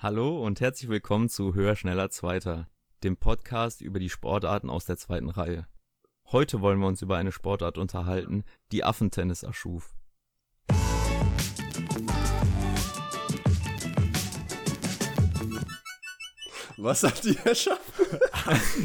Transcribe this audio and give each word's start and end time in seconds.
Hallo 0.00 0.46
und 0.46 0.60
herzlich 0.60 0.88
willkommen 0.88 1.28
zu 1.28 1.54
Höher, 1.54 1.74
Schneller, 1.74 2.08
Zweiter, 2.08 2.70
dem 3.02 3.16
Podcast 3.16 3.80
über 3.80 3.98
die 3.98 4.10
Sportarten 4.10 4.70
aus 4.70 4.84
der 4.84 4.96
zweiten 4.96 5.28
Reihe. 5.28 5.66
Heute 6.26 6.60
wollen 6.60 6.78
wir 6.78 6.86
uns 6.86 7.02
über 7.02 7.16
eine 7.16 7.32
Sportart 7.32 7.78
unterhalten, 7.78 8.44
die 8.70 8.84
Affentennis 8.84 9.42
erschuf. 9.42 9.96
Was 16.76 17.02
hat 17.02 17.24
die 17.24 17.36
erschaffen? 17.44 18.20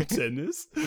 Tennis? 0.07 0.71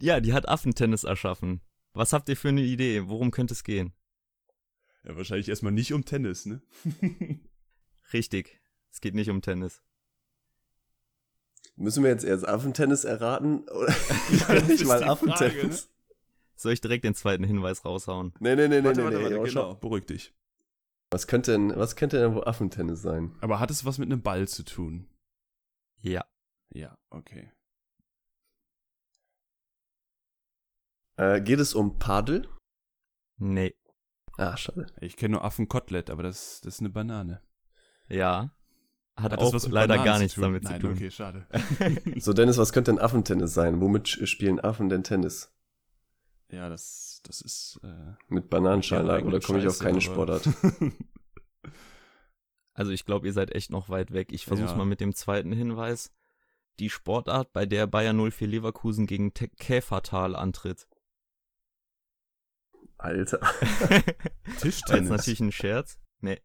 Ja, 0.00 0.20
die 0.20 0.32
hat 0.32 0.48
Affentennis 0.48 1.04
erschaffen. 1.04 1.60
Was 1.92 2.14
habt 2.14 2.30
ihr 2.30 2.36
für 2.36 2.48
eine 2.48 2.62
Idee? 2.62 3.08
Worum 3.08 3.30
könnte 3.30 3.52
es 3.52 3.62
gehen? 3.62 3.92
Ja, 5.04 5.16
wahrscheinlich 5.16 5.50
erstmal 5.50 5.70
nicht 5.70 5.92
um 5.92 6.06
Tennis, 6.06 6.46
ne? 6.46 6.62
Richtig, 8.12 8.61
es 8.92 9.00
geht 9.00 9.14
nicht 9.14 9.30
um 9.30 9.42
Tennis. 9.42 9.82
Müssen 11.76 12.04
wir 12.04 12.10
jetzt 12.10 12.24
erst 12.24 12.46
Affentennis 12.46 13.04
erraten? 13.04 13.62
Oder 13.68 13.86
das 14.48 14.68
nicht 14.68 14.84
mal 14.84 15.02
Affentennis? 15.02 15.52
Frage, 15.52 15.66
ne? 15.68 15.78
Soll 16.54 16.72
ich 16.72 16.80
direkt 16.80 17.04
den 17.04 17.14
zweiten 17.14 17.44
Hinweis 17.44 17.84
raushauen? 17.84 18.34
Nee, 18.38 18.54
nee, 18.54 18.68
nee, 18.68 18.80
nee, 18.80 18.84
Warte, 18.84 19.00
nee, 19.00 19.04
warte, 19.04 19.16
nee. 19.16 19.22
warte, 19.24 19.36
aber 19.36 19.48
genau. 19.48 19.74
Beruhig 19.74 20.06
dich. 20.06 20.34
Was 21.10 21.26
könnte 21.26 21.52
denn, 21.52 21.74
was 21.76 21.96
könnte 21.96 22.18
denn 22.20 22.34
wohl 22.34 22.44
Affentennis 22.44 23.02
sein? 23.02 23.34
Aber 23.40 23.58
hat 23.58 23.70
es 23.70 23.84
was 23.84 23.98
mit 23.98 24.06
einem 24.06 24.22
Ball 24.22 24.46
zu 24.46 24.62
tun? 24.64 25.08
Ja. 26.00 26.24
Ja, 26.72 26.96
okay. 27.10 27.52
Äh, 31.16 31.40
geht 31.40 31.58
es 31.58 31.74
um 31.74 31.98
Padel? 31.98 32.48
Nee. 33.36 33.74
Ah, 34.38 34.56
schade. 34.56 34.86
Ich 35.00 35.16
kenne 35.16 35.32
nur 35.32 35.44
Affenkotelett, 35.44 36.08
aber 36.10 36.22
das, 36.22 36.60
das 36.62 36.74
ist 36.74 36.80
eine 36.80 36.90
Banane. 36.90 37.42
Ja. 38.08 38.54
Hat, 39.16 39.24
Hat 39.24 39.32
das 39.32 39.48
auch 39.48 39.52
was 39.52 39.64
mit 39.64 39.72
leider 39.72 39.88
Bananen 39.98 40.04
gar 40.06 40.14
zu 40.16 40.22
nichts 40.22 40.34
tun? 40.36 40.42
damit 40.42 40.62
Nein, 40.64 40.80
zu 40.80 40.86
tun. 40.86 40.96
okay, 40.96 41.10
schade. 41.10 41.46
So, 42.20 42.32
Dennis, 42.32 42.56
was 42.58 42.72
könnte 42.72 42.90
denn 42.92 42.98
Affentennis 43.00 43.52
sein? 43.54 43.80
Womit 43.80 44.08
spielen 44.08 44.58
Affen 44.60 44.88
denn 44.88 45.04
Tennis? 45.04 45.52
ja, 46.50 46.68
das, 46.68 47.20
das 47.24 47.40
ist. 47.40 47.80
Äh, 47.82 48.12
Mit 48.28 48.48
Bananenschale 48.50 49.20
ja, 49.20 49.24
oder 49.24 49.40
komme 49.40 49.58
ich 49.60 49.66
auf 49.66 49.78
keine 49.78 49.92
aber- 49.98 50.00
Sportart? 50.00 50.48
Also 52.74 52.90
ich 52.90 53.04
glaube, 53.04 53.26
ihr 53.26 53.34
seid 53.34 53.54
echt 53.54 53.70
noch 53.70 53.90
weit 53.90 54.12
weg. 54.14 54.32
Ich 54.32 54.46
versuche 54.46 54.70
Ja. 54.70 54.76
mal 54.76 54.86
mit 54.86 55.00
dem 55.02 55.14
zweiten 55.14 55.52
Hinweis. 55.52 56.10
Die 56.78 56.88
Sportart, 56.88 57.52
bei 57.52 57.66
der 57.66 57.86
Bayern 57.86 58.16
04 58.30 58.48
Leverkusen 58.48 59.06
gegen 59.06 59.34
Te 59.34 59.48
Käfertal 59.48 60.34
antritt. 60.34 60.88
Alter. 62.96 63.40
War 63.42 63.90
jetzt 64.46 64.60
Tischtennis. 64.62 65.10
natürlich 65.10 65.40
ein 65.40 65.52
Scherz. 65.52 65.98
Nee, 66.20 66.40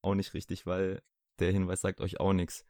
auch 0.00 0.14
nicht 0.14 0.32
richtig, 0.32 0.64
weil 0.64 1.02
der 1.40 1.52
Hinweis 1.52 1.80
sagt 1.80 2.00
euch 2.00 2.20
auch 2.20 2.32
nichts. 2.32 2.66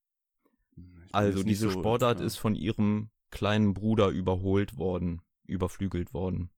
Ich 0.77 0.77
bin 0.77 1.08
Also 1.12 1.42
diese 1.42 1.70
so- 1.70 1.78
Sportart 1.80 2.20
ja. 2.20 2.27
ist 2.27 2.36
von 2.36 2.55
ihrem 2.55 3.11
kleinen 3.30 3.74
Bruder 3.74 4.08
überholt 4.08 4.77
worden, 4.77 5.22
überflügelt 5.44 6.14
worden. 6.14 6.50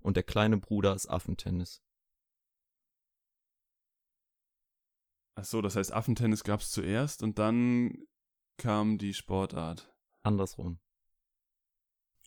Und 0.00 0.16
der 0.16 0.22
kleine 0.24 0.56
Bruder 0.58 0.94
ist 0.94 1.06
Affentennis. 1.08 1.82
Ach 5.34 5.44
so, 5.44 5.62
das 5.62 5.76
heißt, 5.76 5.92
Affentennis 5.92 6.42
gab 6.44 6.60
es 6.60 6.70
zuerst 6.70 7.22
und 7.22 7.38
dann 7.38 7.94
kam 8.56 8.98
die 8.98 9.14
Sportart. 9.14 9.92
Andersrum. 10.22 10.80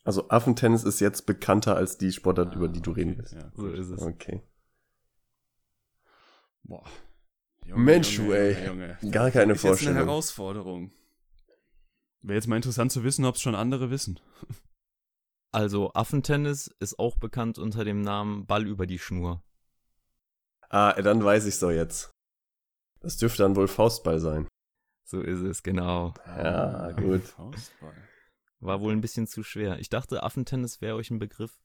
Also 0.04 0.30
Affentennis 0.30 0.84
ist 0.84 1.00
jetzt 1.00 1.26
bekannter 1.26 1.76
als 1.76 1.98
die 1.98 2.12
Sportart, 2.12 2.54
Ah, 2.54 2.56
über 2.56 2.68
die 2.70 2.82
du 2.82 2.92
okay, 2.92 3.02
reden 3.02 3.18
willst. 3.18 3.34
Ja, 3.34 3.52
So 3.56 3.68
ist 3.68 3.90
es. 3.90 4.02
Okay. 4.02 4.42
Boah. 6.64 6.86
Mensch, 7.78 8.16
du, 8.18 8.32
ey. 8.32 8.66
Junge. 8.68 8.98
Gar 9.12 9.32
keine 9.32 9.54
ist 9.54 9.64
jetzt 9.64 9.66
eine 9.66 9.76
Vorstellung. 9.76 9.98
Herausforderung. 9.98 10.92
Wäre 12.22 12.36
jetzt 12.36 12.48
mal 12.48 12.56
interessant 12.58 12.92
zu 12.92 13.04
wissen, 13.04 13.26
ob 13.26 13.36
es 13.36 13.42
schon 13.42 13.56
andere 13.56 13.90
wissen. 13.92 14.20
Also 15.54 15.92
Affentennis 15.94 16.68
ist 16.80 16.98
auch 16.98 17.18
bekannt 17.18 17.60
unter 17.60 17.84
dem 17.84 18.00
Namen 18.02 18.46
Ball 18.46 18.66
über 18.66 18.88
die 18.88 19.00
Schnur. 19.00 19.44
Ah, 20.70 20.94
dann 20.94 21.22
weiß 21.26 21.46
ich's 21.46 21.60
doch 21.60 21.72
jetzt. 21.72 22.10
Das 23.02 23.18
dürfte 23.18 23.44
dann 23.44 23.58
wohl 23.58 23.68
Faustball 23.68 24.22
sein. 24.22 24.48
So 25.04 25.20
ist 25.20 25.42
es, 25.42 25.62
genau. 25.62 26.14
Ja, 26.26 26.92
gut. 26.94 27.24
Faustball. 27.24 27.94
War 28.62 28.80
wohl 28.80 28.94
ein 28.94 29.02
bisschen 29.02 29.28
zu 29.28 29.44
schwer. 29.44 29.80
Ich 29.80 29.90
dachte, 29.90 30.24
Affentennis 30.24 30.80
wäre 30.80 30.96
euch 30.96 31.12
ein 31.12 31.20
Begriff. 31.20 31.60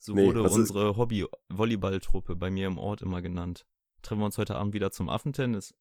So 0.00 0.14
Nee, 0.14 0.26
wurde 0.26 0.44
ist- 0.44 0.52
unsere 0.56 0.96
Hobby-Volleyball-Truppe 0.96 2.34
bei 2.34 2.50
mir 2.50 2.66
im 2.66 2.78
Ort 2.78 3.00
immer 3.00 3.22
genannt. 3.22 3.64
Treffen 4.02 4.20
wir 4.20 4.26
uns 4.26 4.38
heute 4.38 4.56
Abend 4.56 4.74
wieder 4.74 4.90
zum 4.90 5.08
Affentennis? 5.08 5.74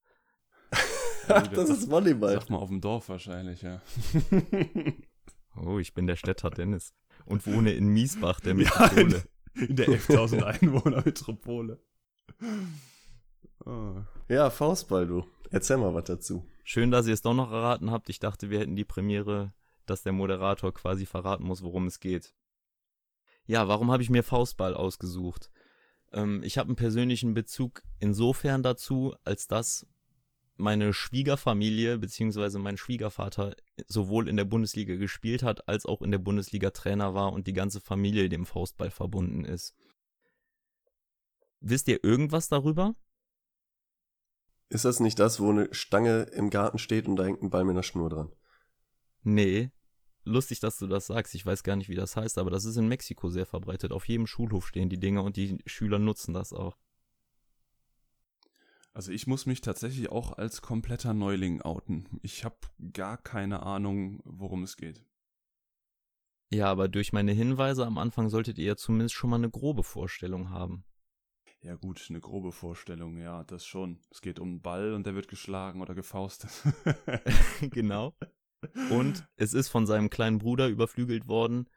Ja, 1.28 1.42
das 1.42 1.70
ist 1.70 1.92
Volleyball. 1.92 2.34
Sagt 2.34 2.50
man 2.50 2.60
auf 2.60 2.70
dem 2.70 2.82
Dorf 2.82 3.08
wahrscheinlich, 3.10 3.62
ja. 3.62 3.82
Oh, 5.56 5.78
ich 5.78 5.94
bin 5.94 6.08
der 6.08 6.16
Städter 6.16 6.50
Dennis 6.50 6.96
und 7.26 7.46
wohne 7.46 7.74
in 7.74 7.88
Miesbach, 7.90 8.40
der 8.40 8.54
Ja, 8.58 8.58
Metropole. 8.58 9.24
In 9.54 9.76
der 9.76 9.90
11.000 9.90 10.42
Einwohner 10.44 11.04
Metropole. 11.06 11.84
Oh. 13.66 13.96
Ja, 14.28 14.50
Faustball, 14.50 15.06
du. 15.06 15.26
Erzähl 15.52 15.78
mal 15.78 15.94
was 15.94 16.06
dazu. 16.06 16.46
Schön, 16.64 16.92
dass 16.92 17.08
ihr 17.08 17.14
es 17.14 17.22
doch 17.22 17.34
noch 17.34 17.52
erraten 17.52 17.92
habt. 17.92 18.10
Ich 18.10 18.20
dachte, 18.20 18.50
wir 18.50 18.60
hätten 18.60 18.76
die 18.76 18.86
Premiere, 18.86 19.54
dass 19.86 20.04
der 20.04 20.14
Moderator 20.14 20.74
quasi 20.74 21.06
verraten 21.06 21.44
muss, 21.44 21.62
worum 21.62 21.88
es 21.88 22.00
geht. 22.00 22.34
Ja, 23.46 23.68
warum 23.68 23.92
habe 23.92 24.04
ich 24.04 24.10
mir 24.10 24.24
Faustball 24.24 24.76
ausgesucht? 24.76 25.50
Ähm, 26.12 26.44
ich 26.44 26.58
habe 26.58 26.68
einen 26.68 26.76
persönlichen 26.76 27.34
Bezug 27.34 27.84
insofern 28.00 28.64
dazu, 28.64 29.16
als 29.24 29.48
dass 29.48 29.88
meine 30.58 30.94
Schwiegerfamilie 30.94 31.98
bzw. 31.98 32.60
mein 32.60 32.78
Schwiegervater 32.78 33.56
sowohl 33.88 34.28
in 34.28 34.36
der 34.36 34.46
Bundesliga 34.46 34.96
gespielt 34.96 35.42
hat, 35.42 35.68
als 35.70 35.86
auch 35.86 36.02
in 36.02 36.12
der 36.12 36.18
Bundesliga 36.18 36.72
Trainer 36.72 37.14
war 37.14 37.32
und 37.32 37.48
die 37.48 37.54
ganze 37.54 37.80
Familie 37.80 38.28
dem 38.28 38.46
Faustball 38.46 38.92
verbunden 38.92 39.46
ist. 39.46 39.76
Wisst 41.62 41.88
ihr 41.88 42.04
irgendwas 42.04 42.50
darüber? 42.50 42.96
Ist 44.70 44.86
das 44.86 45.00
nicht 45.00 45.18
das, 45.18 45.40
wo 45.40 45.50
eine 45.50 45.74
Stange 45.74 46.24
im 46.34 46.50
Garten 46.50 46.78
steht 46.78 47.08
und 47.08 47.16
da 47.16 47.24
hängt 47.24 47.42
ein 47.42 47.50
Ball 47.50 47.64
mit 47.64 47.74
einer 47.74 47.84
Schnur 47.84 48.10
dran? 48.10 48.32
Nee. 49.24 49.72
Lustig, 50.30 50.60
dass 50.60 50.78
du 50.78 50.86
das 50.86 51.08
sagst. 51.08 51.34
Ich 51.34 51.46
weiß 51.46 51.64
gar 51.64 51.76
nicht, 51.76 51.90
wie 51.90 51.96
das 51.96 52.16
heißt, 52.16 52.38
aber 52.38 52.52
das 52.52 52.64
ist 52.64 52.78
in 52.78 52.88
Mexiko 52.88 53.30
sehr 53.30 53.48
verbreitet. 53.48 53.92
Auf 53.92 54.08
jedem 54.08 54.28
Schulhof 54.28 54.68
stehen 54.68 54.90
die 54.90 55.00
Dinger 55.00 55.24
und 55.24 55.38
die 55.38 55.58
Schüler 55.66 55.98
nutzen 55.98 56.34
das 56.34 56.54
auch. 56.54 56.78
Also 58.94 59.12
ich 59.12 59.26
muss 59.26 59.48
mich 59.48 59.62
tatsächlich 59.62 60.12
auch 60.12 60.34
als 60.34 60.62
kompletter 60.62 61.14
Neuling 61.14 61.62
outen. 61.62 62.08
Ich 62.22 62.46
habe 62.46 62.58
gar 62.94 63.18
keine 63.18 63.64
Ahnung, 63.64 64.22
worum 64.24 64.64
es 64.64 64.78
geht. 64.78 65.04
Ja, 66.52 66.68
aber 66.68 66.90
durch 66.90 67.12
meine 67.12 67.32
Hinweise 67.32 67.86
am 67.86 67.98
Anfang 67.98 68.30
solltet 68.30 68.58
ihr 68.60 68.66
ja 68.66 68.76
zumindest 68.76 69.16
schon 69.16 69.32
mal 69.32 69.38
eine 69.38 69.50
grobe 69.50 69.84
Vorstellung 69.84 70.52
haben. 70.52 70.84
Ja 71.62 71.76
gut, 71.76 72.06
eine 72.10 72.22
grobe 72.22 72.52
Vorstellung, 72.52 73.18
ja, 73.18 73.44
das 73.44 73.66
schon. 73.66 74.00
Es 74.12 74.22
geht 74.22 74.40
um 74.40 74.50
einen 74.50 74.62
Ball 74.62 74.94
und 74.94 75.06
der 75.06 75.16
wird 75.16 75.28
geschlagen 75.28 75.82
oder 75.82 75.96
gefaustet. 75.96 76.52
genau. 77.72 78.14
Und 78.90 79.28
es 79.38 79.54
ist 79.54 79.70
von 79.70 79.86
seinem 79.86 80.10
kleinen 80.10 80.40
Bruder 80.40 80.68
überflügelt 80.68 81.28
worden. 81.28 81.70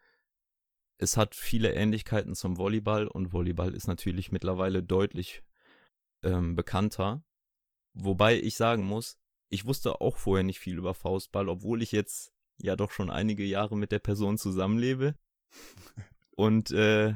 Es 0.99 1.17
hat 1.17 1.35
viele 1.35 1.73
Ähnlichkeiten 1.75 2.35
zum 2.35 2.59
Volleyball 2.59 3.07
und 3.07 3.33
Volleyball 3.33 3.75
ist 3.75 3.87
natürlich 3.87 4.33
mittlerweile 4.33 4.83
deutlich 4.83 5.43
ähm, 6.23 6.55
bekannter. 6.55 7.25
Wobei 7.95 8.41
ich 8.41 8.57
sagen 8.57 8.85
muss, 8.85 9.19
ich 9.49 9.67
wusste 9.67 10.01
auch 10.01 10.17
vorher 10.17 10.45
nicht 10.45 10.61
viel 10.61 10.79
über 10.79 10.95
Faustball, 10.95 11.49
obwohl 11.49 11.83
ich 11.83 11.93
jetzt 11.93 12.33
ja 12.57 12.77
doch 12.77 12.91
schon 12.91 13.11
einige 13.11 13.45
Jahre 13.45 13.77
mit 13.77 13.93
der 13.93 13.99
Person 13.99 14.39
zusammenlebe. 14.39 15.15
Und 16.37 16.71
äh, 16.71 17.15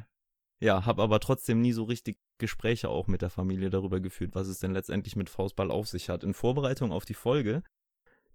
ja, 0.60 0.84
habe 0.84 1.02
aber 1.02 1.20
trotzdem 1.20 1.60
nie 1.60 1.72
so 1.72 1.84
richtig 1.84 2.18
Gespräche 2.38 2.88
auch 2.88 3.06
mit 3.06 3.22
der 3.22 3.30
Familie 3.30 3.70
darüber 3.70 4.00
geführt, 4.00 4.34
was 4.34 4.48
es 4.48 4.58
denn 4.58 4.72
letztendlich 4.72 5.16
mit 5.16 5.30
Faustball 5.30 5.70
auf 5.70 5.88
sich 5.88 6.10
hat. 6.10 6.24
In 6.24 6.34
Vorbereitung 6.34 6.92
auf 6.92 7.04
die 7.04 7.14
Folge 7.14 7.62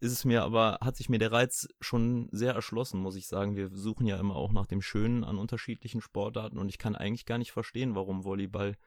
ist 0.01 0.11
es 0.11 0.25
mir 0.25 0.41
aber, 0.41 0.79
hat 0.81 0.97
sich 0.97 1.09
mir 1.09 1.19
der 1.19 1.31
Reiz 1.31 1.67
schon 1.79 2.27
sehr 2.31 2.53
erschlossen, 2.53 2.99
muss 2.99 3.15
ich 3.15 3.27
sagen. 3.27 3.55
Wir 3.55 3.69
suchen 3.69 4.07
ja 4.07 4.17
immer 4.17 4.35
auch 4.35 4.51
nach 4.51 4.65
dem 4.65 4.81
Schönen 4.81 5.23
an 5.23 5.37
unterschiedlichen 5.37 6.01
Sportarten 6.01 6.57
und 6.57 6.69
ich 6.69 6.79
kann 6.79 6.95
eigentlich 6.95 7.27
gar 7.27 7.37
nicht 7.37 7.51
verstehen, 7.51 7.93
warum 7.93 8.23
Volleyball 8.23 8.77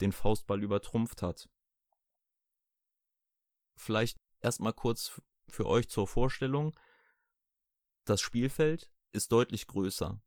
den 0.00 0.10
Faustball 0.10 0.62
übertrumpft 0.64 1.22
hat. 1.22 1.48
Vielleicht 3.76 4.18
erstmal 4.40 4.72
kurz 4.72 5.20
für 5.48 5.66
euch 5.66 5.88
zur 5.88 6.08
Vorstellung. 6.08 6.76
Das 8.04 8.20
Spielfeld 8.20 8.90
ist 9.12 9.30
deutlich 9.30 9.68
größer. 9.68 10.20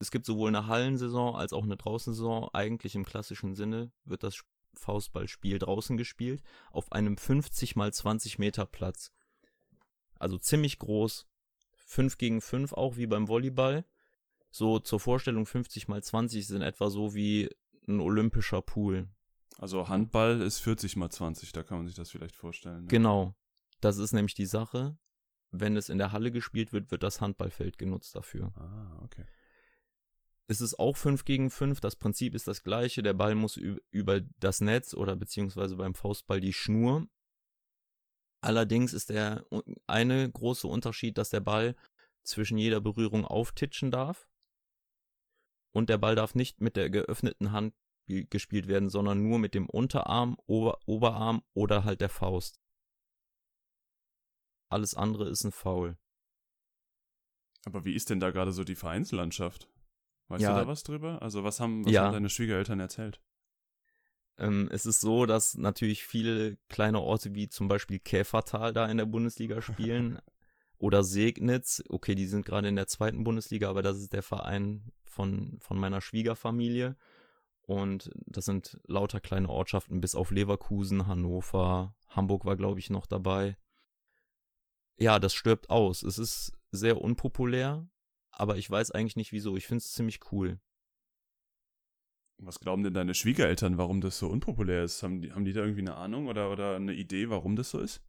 Es 0.00 0.10
gibt 0.10 0.26
sowohl 0.26 0.48
eine 0.48 0.66
Hallensaison 0.66 1.34
als 1.34 1.54
auch 1.54 1.62
eine 1.62 1.78
Draußensaison. 1.78 2.50
Eigentlich 2.52 2.94
im 2.94 3.06
klassischen 3.06 3.54
Sinne 3.54 3.90
wird 4.04 4.22
das 4.22 4.44
Faustballspiel 4.78 5.58
draußen 5.58 5.96
gespielt, 5.96 6.42
auf 6.70 6.92
einem 6.92 7.16
50 7.16 7.76
mal 7.76 7.92
20 7.92 8.38
Meter 8.38 8.66
Platz. 8.66 9.12
Also 10.18 10.38
ziemlich 10.38 10.78
groß. 10.78 11.26
5 11.86 12.18
gegen 12.18 12.40
5 12.40 12.72
auch 12.72 12.96
wie 12.96 13.06
beim 13.06 13.28
Volleyball. 13.28 13.84
So 14.50 14.78
zur 14.78 15.00
Vorstellung 15.00 15.46
50 15.46 15.88
mal 15.88 16.02
20 16.02 16.40
ist 16.40 16.50
in 16.50 16.62
etwa 16.62 16.88
so 16.88 17.14
wie 17.14 17.50
ein 17.86 18.00
olympischer 18.00 18.62
Pool. 18.62 19.08
Also 19.58 19.88
Handball 19.88 20.40
ist 20.40 20.58
40 20.60 20.96
mal 20.96 21.10
20, 21.10 21.52
da 21.52 21.62
kann 21.62 21.78
man 21.78 21.86
sich 21.86 21.96
das 21.96 22.10
vielleicht 22.10 22.36
vorstellen. 22.36 22.82
Ne? 22.82 22.88
Genau. 22.88 23.34
Das 23.80 23.98
ist 23.98 24.12
nämlich 24.12 24.34
die 24.34 24.46
Sache. 24.46 24.96
Wenn 25.50 25.76
es 25.76 25.88
in 25.88 25.98
der 25.98 26.10
Halle 26.10 26.32
gespielt 26.32 26.72
wird, 26.72 26.90
wird 26.90 27.02
das 27.02 27.20
Handballfeld 27.20 27.78
genutzt 27.78 28.16
dafür. 28.16 28.52
Ah, 28.56 29.00
okay. 29.04 29.24
Es 30.46 30.60
ist 30.60 30.78
auch 30.78 30.96
5 30.96 31.24
gegen 31.24 31.50
5. 31.50 31.80
Das 31.80 31.96
Prinzip 31.96 32.34
ist 32.34 32.46
das 32.46 32.62
gleiche. 32.62 33.02
Der 33.02 33.14
Ball 33.14 33.34
muss 33.34 33.56
über 33.56 34.20
das 34.20 34.60
Netz 34.60 34.94
oder 34.94 35.16
beziehungsweise 35.16 35.76
beim 35.76 35.94
Faustball 35.94 36.40
die 36.40 36.52
Schnur. 36.52 37.08
Allerdings 38.42 38.92
ist 38.92 39.08
der 39.08 39.46
eine 39.86 40.30
große 40.30 40.68
Unterschied, 40.68 41.16
dass 41.16 41.30
der 41.30 41.40
Ball 41.40 41.74
zwischen 42.24 42.58
jeder 42.58 42.80
Berührung 42.80 43.24
auftitschen 43.24 43.90
darf. 43.90 44.28
Und 45.72 45.88
der 45.88 45.98
Ball 45.98 46.14
darf 46.14 46.34
nicht 46.34 46.60
mit 46.60 46.76
der 46.76 46.90
geöffneten 46.90 47.52
Hand 47.52 47.74
gespielt 48.06 48.68
werden, 48.68 48.90
sondern 48.90 49.22
nur 49.22 49.38
mit 49.38 49.54
dem 49.54 49.68
Unterarm, 49.68 50.36
Ober 50.46 50.78
Oberarm 50.84 51.42
oder 51.54 51.84
halt 51.84 52.02
der 52.02 52.10
Faust. 52.10 52.60
Alles 54.70 54.94
andere 54.94 55.28
ist 55.30 55.44
ein 55.44 55.52
Foul. 55.52 55.96
Aber 57.64 57.86
wie 57.86 57.94
ist 57.94 58.10
denn 58.10 58.20
da 58.20 58.30
gerade 58.30 58.52
so 58.52 58.62
die 58.62 58.74
Vereinslandschaft? 58.74 59.70
Weißt 60.28 60.42
Ja. 60.42 60.54
du 60.54 60.60
da 60.60 60.66
was 60.66 60.82
drüber? 60.82 61.20
Also 61.22 61.44
was 61.44 61.60
haben, 61.60 61.84
was 61.84 61.92
Ja. 61.92 62.04
haben 62.04 62.12
deine 62.12 62.30
Schwiegereltern 62.30 62.80
erzählt? 62.80 63.20
Ähm, 64.38 64.68
es 64.72 64.84
ist 64.86 65.00
so, 65.00 65.26
dass 65.26 65.54
natürlich 65.56 66.04
viele 66.04 66.56
kleine 66.68 67.00
Orte 67.00 67.34
wie 67.34 67.48
zum 67.48 67.68
Beispiel 67.68 67.98
Käfertal 68.00 68.72
da 68.72 68.86
in 68.86 68.96
der 68.96 69.06
Bundesliga 69.06 69.60
spielen 69.62 70.18
oder 70.78 71.04
Segnitz. 71.04 71.82
Okay, 71.88 72.14
die 72.14 72.26
sind 72.26 72.44
gerade 72.44 72.68
in 72.68 72.76
der 72.76 72.88
zweiten 72.88 73.22
Bundesliga, 73.22 73.70
aber 73.70 73.82
das 73.82 73.98
ist 73.98 74.12
der 74.12 74.22
Verein 74.22 74.92
von, 75.04 75.58
von 75.60 75.78
meiner 75.78 76.00
Schwiegerfamilie. 76.00 76.96
Und 77.66 78.10
das 78.26 78.44
sind 78.44 78.78
lauter 78.86 79.20
kleine 79.20 79.48
Ortschaften 79.48 80.00
bis 80.00 80.14
auf 80.14 80.30
Leverkusen, 80.30 81.06
Hannover, 81.06 81.94
Hamburg 82.08 82.44
war, 82.44 82.56
glaube 82.56 82.78
ich, 82.78 82.90
noch 82.90 83.06
dabei. 83.06 83.56
Ja, 84.98 85.18
das 85.18 85.34
stirbt 85.34 85.70
aus. 85.70 86.02
Es 86.02 86.18
ist 86.18 86.52
sehr 86.72 87.00
unpopulär, 87.00 87.88
aber 88.36 88.56
ich 88.56 88.70
weiß 88.70 88.90
eigentlich 88.90 89.16
nicht 89.16 89.32
wieso. 89.32 89.56
Ich 89.56 89.66
finde 89.66 89.78
es 89.78 89.92
ziemlich 89.92 90.20
cool. 90.32 90.58
Was 92.38 92.60
glauben 92.60 92.82
denn 92.82 92.94
deine 92.94 93.14
Schwiegereltern, 93.14 93.78
warum 93.78 94.00
das 94.00 94.18
so 94.18 94.28
unpopulär 94.28 94.84
ist? 94.84 95.02
Haben 95.02 95.22
die, 95.22 95.32
haben 95.32 95.44
die 95.44 95.52
da 95.52 95.60
irgendwie 95.60 95.80
eine 95.80 95.94
Ahnung 95.96 96.26
oder, 96.26 96.50
oder 96.50 96.76
eine 96.76 96.92
Idee, 96.92 97.30
warum 97.30 97.56
das 97.56 97.70
so 97.70 97.78
ist? 97.78 98.02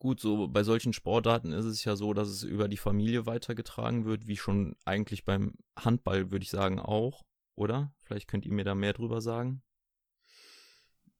Gut, 0.00 0.18
so 0.18 0.48
bei 0.48 0.64
solchen 0.64 0.92
Sportarten 0.92 1.52
ist 1.52 1.64
es 1.64 1.84
ja 1.84 1.94
so, 1.94 2.12
dass 2.12 2.28
es 2.28 2.42
über 2.42 2.66
die 2.66 2.76
Familie 2.76 3.24
weitergetragen 3.24 4.04
wird, 4.04 4.26
wie 4.26 4.36
schon 4.36 4.74
eigentlich 4.84 5.24
beim 5.24 5.54
Handball, 5.78 6.32
würde 6.32 6.42
ich 6.42 6.50
sagen, 6.50 6.80
auch, 6.80 7.22
oder? 7.56 7.94
Vielleicht 8.02 8.26
könnt 8.26 8.44
ihr 8.44 8.52
mir 8.52 8.64
da 8.64 8.74
mehr 8.74 8.94
drüber 8.94 9.20
sagen. 9.20 9.62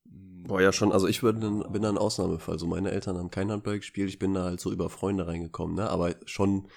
Boah, 0.04 0.60
ja 0.60 0.72
schon. 0.72 0.90
Also 0.90 1.06
ich 1.06 1.20
bin, 1.20 1.40
dann- 1.40 1.72
bin 1.72 1.82
da 1.82 1.88
ein 1.88 1.98
Ausnahmefall. 1.98 2.58
So 2.58 2.66
meine 2.66 2.90
Eltern 2.90 3.16
haben 3.16 3.30
kein 3.30 3.52
Handball 3.52 3.78
gespielt. 3.78 4.08
Ich 4.08 4.18
bin 4.18 4.34
da 4.34 4.42
halt 4.44 4.60
so 4.60 4.72
über 4.72 4.90
Freunde 4.90 5.28
reingekommen, 5.28 5.76
ne? 5.76 5.88
Aber 5.88 6.16
schon 6.26 6.68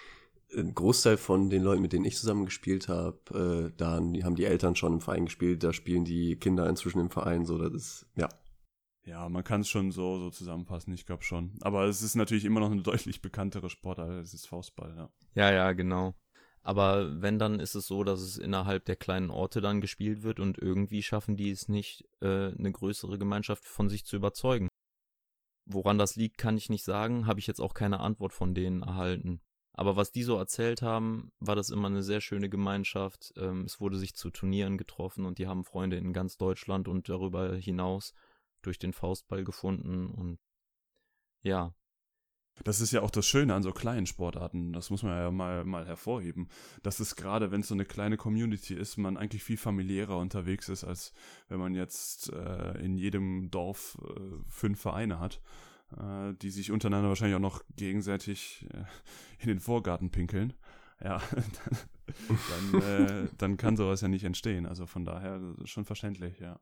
ein 0.55 0.73
Großteil 0.73 1.17
von 1.17 1.49
den 1.49 1.63
Leuten, 1.63 1.81
mit 1.81 1.93
denen 1.93 2.05
ich 2.05 2.17
zusammen 2.17 2.45
gespielt 2.45 2.87
habe, 2.87 3.69
äh, 3.71 3.73
da 3.77 3.91
haben 3.91 4.35
die, 4.35 4.45
Eltern 4.45 4.75
schon 4.75 4.93
im 4.93 5.01
Verein 5.01 5.25
gespielt. 5.25 5.63
Da 5.63 5.73
spielen 5.73 6.05
die 6.05 6.35
Kinder 6.37 6.69
inzwischen 6.69 6.99
im 6.99 7.09
Verein. 7.09 7.45
So, 7.45 7.57
das 7.57 7.73
ist, 7.73 8.07
ja. 8.15 8.29
Ja, 9.05 9.29
man 9.29 9.43
kann 9.43 9.61
es 9.61 9.69
schon 9.69 9.91
so, 9.91 10.17
so 10.17 10.31
zusammenfassen, 10.31 10.93
ich 10.93 11.05
glaube 11.05 11.23
schon. 11.23 11.57
Aber 11.61 11.85
es 11.85 12.01
ist 12.01 12.15
natürlich 12.15 12.45
immer 12.45 12.59
noch 12.59 12.71
eine 12.71 12.81
deutlich 12.83 13.21
bekanntere 13.21 13.69
Sportart 13.69 14.09
als 14.09 14.31
das 14.31 14.45
Faustball, 14.45 14.93
ja. 14.95 15.09
Ja, 15.35 15.51
ja, 15.51 15.71
genau. 15.73 16.15
Aber 16.63 17.21
wenn, 17.21 17.37
dann 17.37 17.59
ist 17.59 17.75
es 17.75 17.85
so, 17.85 18.03
dass 18.03 18.21
es 18.21 18.39
innerhalb 18.39 18.85
der 18.85 18.95
kleinen 18.95 19.29
Orte 19.29 19.61
dann 19.61 19.81
gespielt 19.81 20.23
wird 20.23 20.39
und 20.39 20.57
irgendwie 20.57 21.03
schaffen 21.03 21.37
die 21.37 21.51
es 21.51 21.67
nicht, 21.67 22.05
äh, 22.21 22.51
eine 22.57 22.71
größere 22.71 23.19
Gemeinschaft 23.19 23.65
von 23.65 23.87
sich 23.87 24.03
zu 24.05 24.15
überzeugen. 24.15 24.67
Woran 25.67 25.99
das 25.99 26.15
liegt, 26.15 26.39
kann 26.39 26.57
ich 26.57 26.69
nicht 26.69 26.83
sagen, 26.83 27.27
habe 27.27 27.39
ich 27.39 27.45
jetzt 27.45 27.61
auch 27.61 27.75
keine 27.75 27.99
Antwort 27.99 28.33
von 28.33 28.55
denen 28.55 28.81
erhalten. 28.81 29.41
Aber 29.75 29.95
was 29.95 30.11
die 30.11 30.23
so 30.23 30.37
erzählt 30.37 30.81
haben, 30.81 31.31
war 31.39 31.55
das 31.55 31.69
immer 31.69 31.87
eine 31.87 32.03
sehr 32.03 32.21
schöne 32.21 32.49
Gemeinschaft. 32.49 33.33
Ähm, 33.37 33.65
es 33.65 33.79
wurde 33.79 33.97
sich 33.97 34.15
zu 34.15 34.29
Turnieren 34.31 34.77
getroffen 34.77 35.25
und 35.25 35.37
die 35.37 35.47
haben 35.47 35.63
Freunde 35.65 35.97
in 35.97 36.13
ganz 36.13 36.37
Deutschland 36.37 36.87
und 36.87 37.09
darüber 37.09 37.55
hinaus 37.55 38.13
durch 38.61 38.79
den 38.79 38.93
Faustball 38.93 39.43
gefunden 39.43 40.07
und 40.07 40.39
ja, 41.43 41.75
Das 42.63 42.79
ist 42.79 42.91
ja 42.93 43.01
auch 43.01 43.11
das 43.11 43.27
Schöne 43.27 43.53
an 43.53 43.63
so 43.63 43.73
kleinen 43.73 44.05
Sportarten, 44.05 44.71
das 44.71 44.89
muss 44.89 45.03
man 45.03 45.11
ja 45.17 45.29
mal, 45.29 45.65
mal 45.65 45.85
hervorheben, 45.85 46.47
dass 46.83 47.01
es 47.01 47.15
gerade, 47.17 47.51
wenn 47.51 47.61
es 47.61 47.67
so 47.67 47.73
eine 47.75 47.85
kleine 47.85 48.15
Community 48.17 48.73
ist, 48.75 48.97
man 48.97 49.17
eigentlich 49.17 49.43
viel 49.43 49.57
familiärer 49.57 50.17
unterwegs 50.17 50.69
ist, 50.69 50.85
als 50.85 51.13
wenn 51.49 51.59
man 51.59 51.75
jetzt 51.75 52.31
äh, 52.31 52.77
in 52.79 52.97
jedem 52.97 53.51
Dorf 53.51 53.97
äh, 54.01 54.19
fünf 54.49 54.79
Vereine 54.79 55.19
hat, 55.19 55.41
äh, 55.97 56.33
die 56.41 56.49
sich 56.49 56.71
untereinander 56.71 57.09
wahrscheinlich 57.09 57.35
auch 57.35 57.39
noch 57.39 57.63
gegenseitig 57.75 58.67
äh, 58.73 58.83
in 59.39 59.47
den 59.47 59.59
Vorgarten 59.59 60.11
pinkeln. 60.11 60.53
Ja, 61.03 61.21
dann, 62.71 62.81
äh, 62.81 63.27
dann 63.37 63.57
kann 63.57 63.75
sowas 63.75 64.01
ja 64.01 64.07
nicht 64.07 64.23
entstehen. 64.23 64.65
Also 64.65 64.85
von 64.85 65.05
daher 65.05 65.41
schon 65.65 65.85
verständlich, 65.85 66.39
ja. 66.39 66.59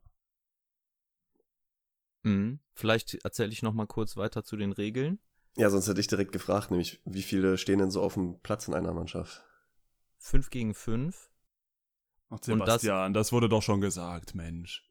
mhm. 2.22 2.58
vielleicht 2.74 3.14
erzähle 3.24 3.52
ich 3.52 3.62
noch 3.62 3.74
mal 3.74 3.86
kurz 3.86 4.16
weiter 4.16 4.42
zu 4.44 4.56
den 4.56 4.72
Regeln. 4.72 5.18
Ja, 5.56 5.70
sonst 5.70 5.86
hätte 5.86 6.00
ich 6.00 6.08
direkt 6.08 6.32
gefragt, 6.32 6.70
nämlich, 6.70 7.00
wie 7.04 7.22
viele 7.22 7.58
stehen 7.58 7.78
denn 7.78 7.90
so 7.92 8.02
auf 8.02 8.14
dem 8.14 8.40
Platz 8.40 8.66
in 8.66 8.74
einer 8.74 8.92
Mannschaft? 8.92 9.44
5 10.18 10.50
gegen 10.50 10.74
5. 10.74 11.30
Ach, 12.28 12.32
Und 12.32 12.40
das- 12.40 12.82
Sebastian, 12.82 13.14
das, 13.14 13.30
wurde 13.30 13.48
doch 13.48 13.62
schon 13.62 13.80
gesagt, 13.80 14.34
Mensch. 14.34 14.88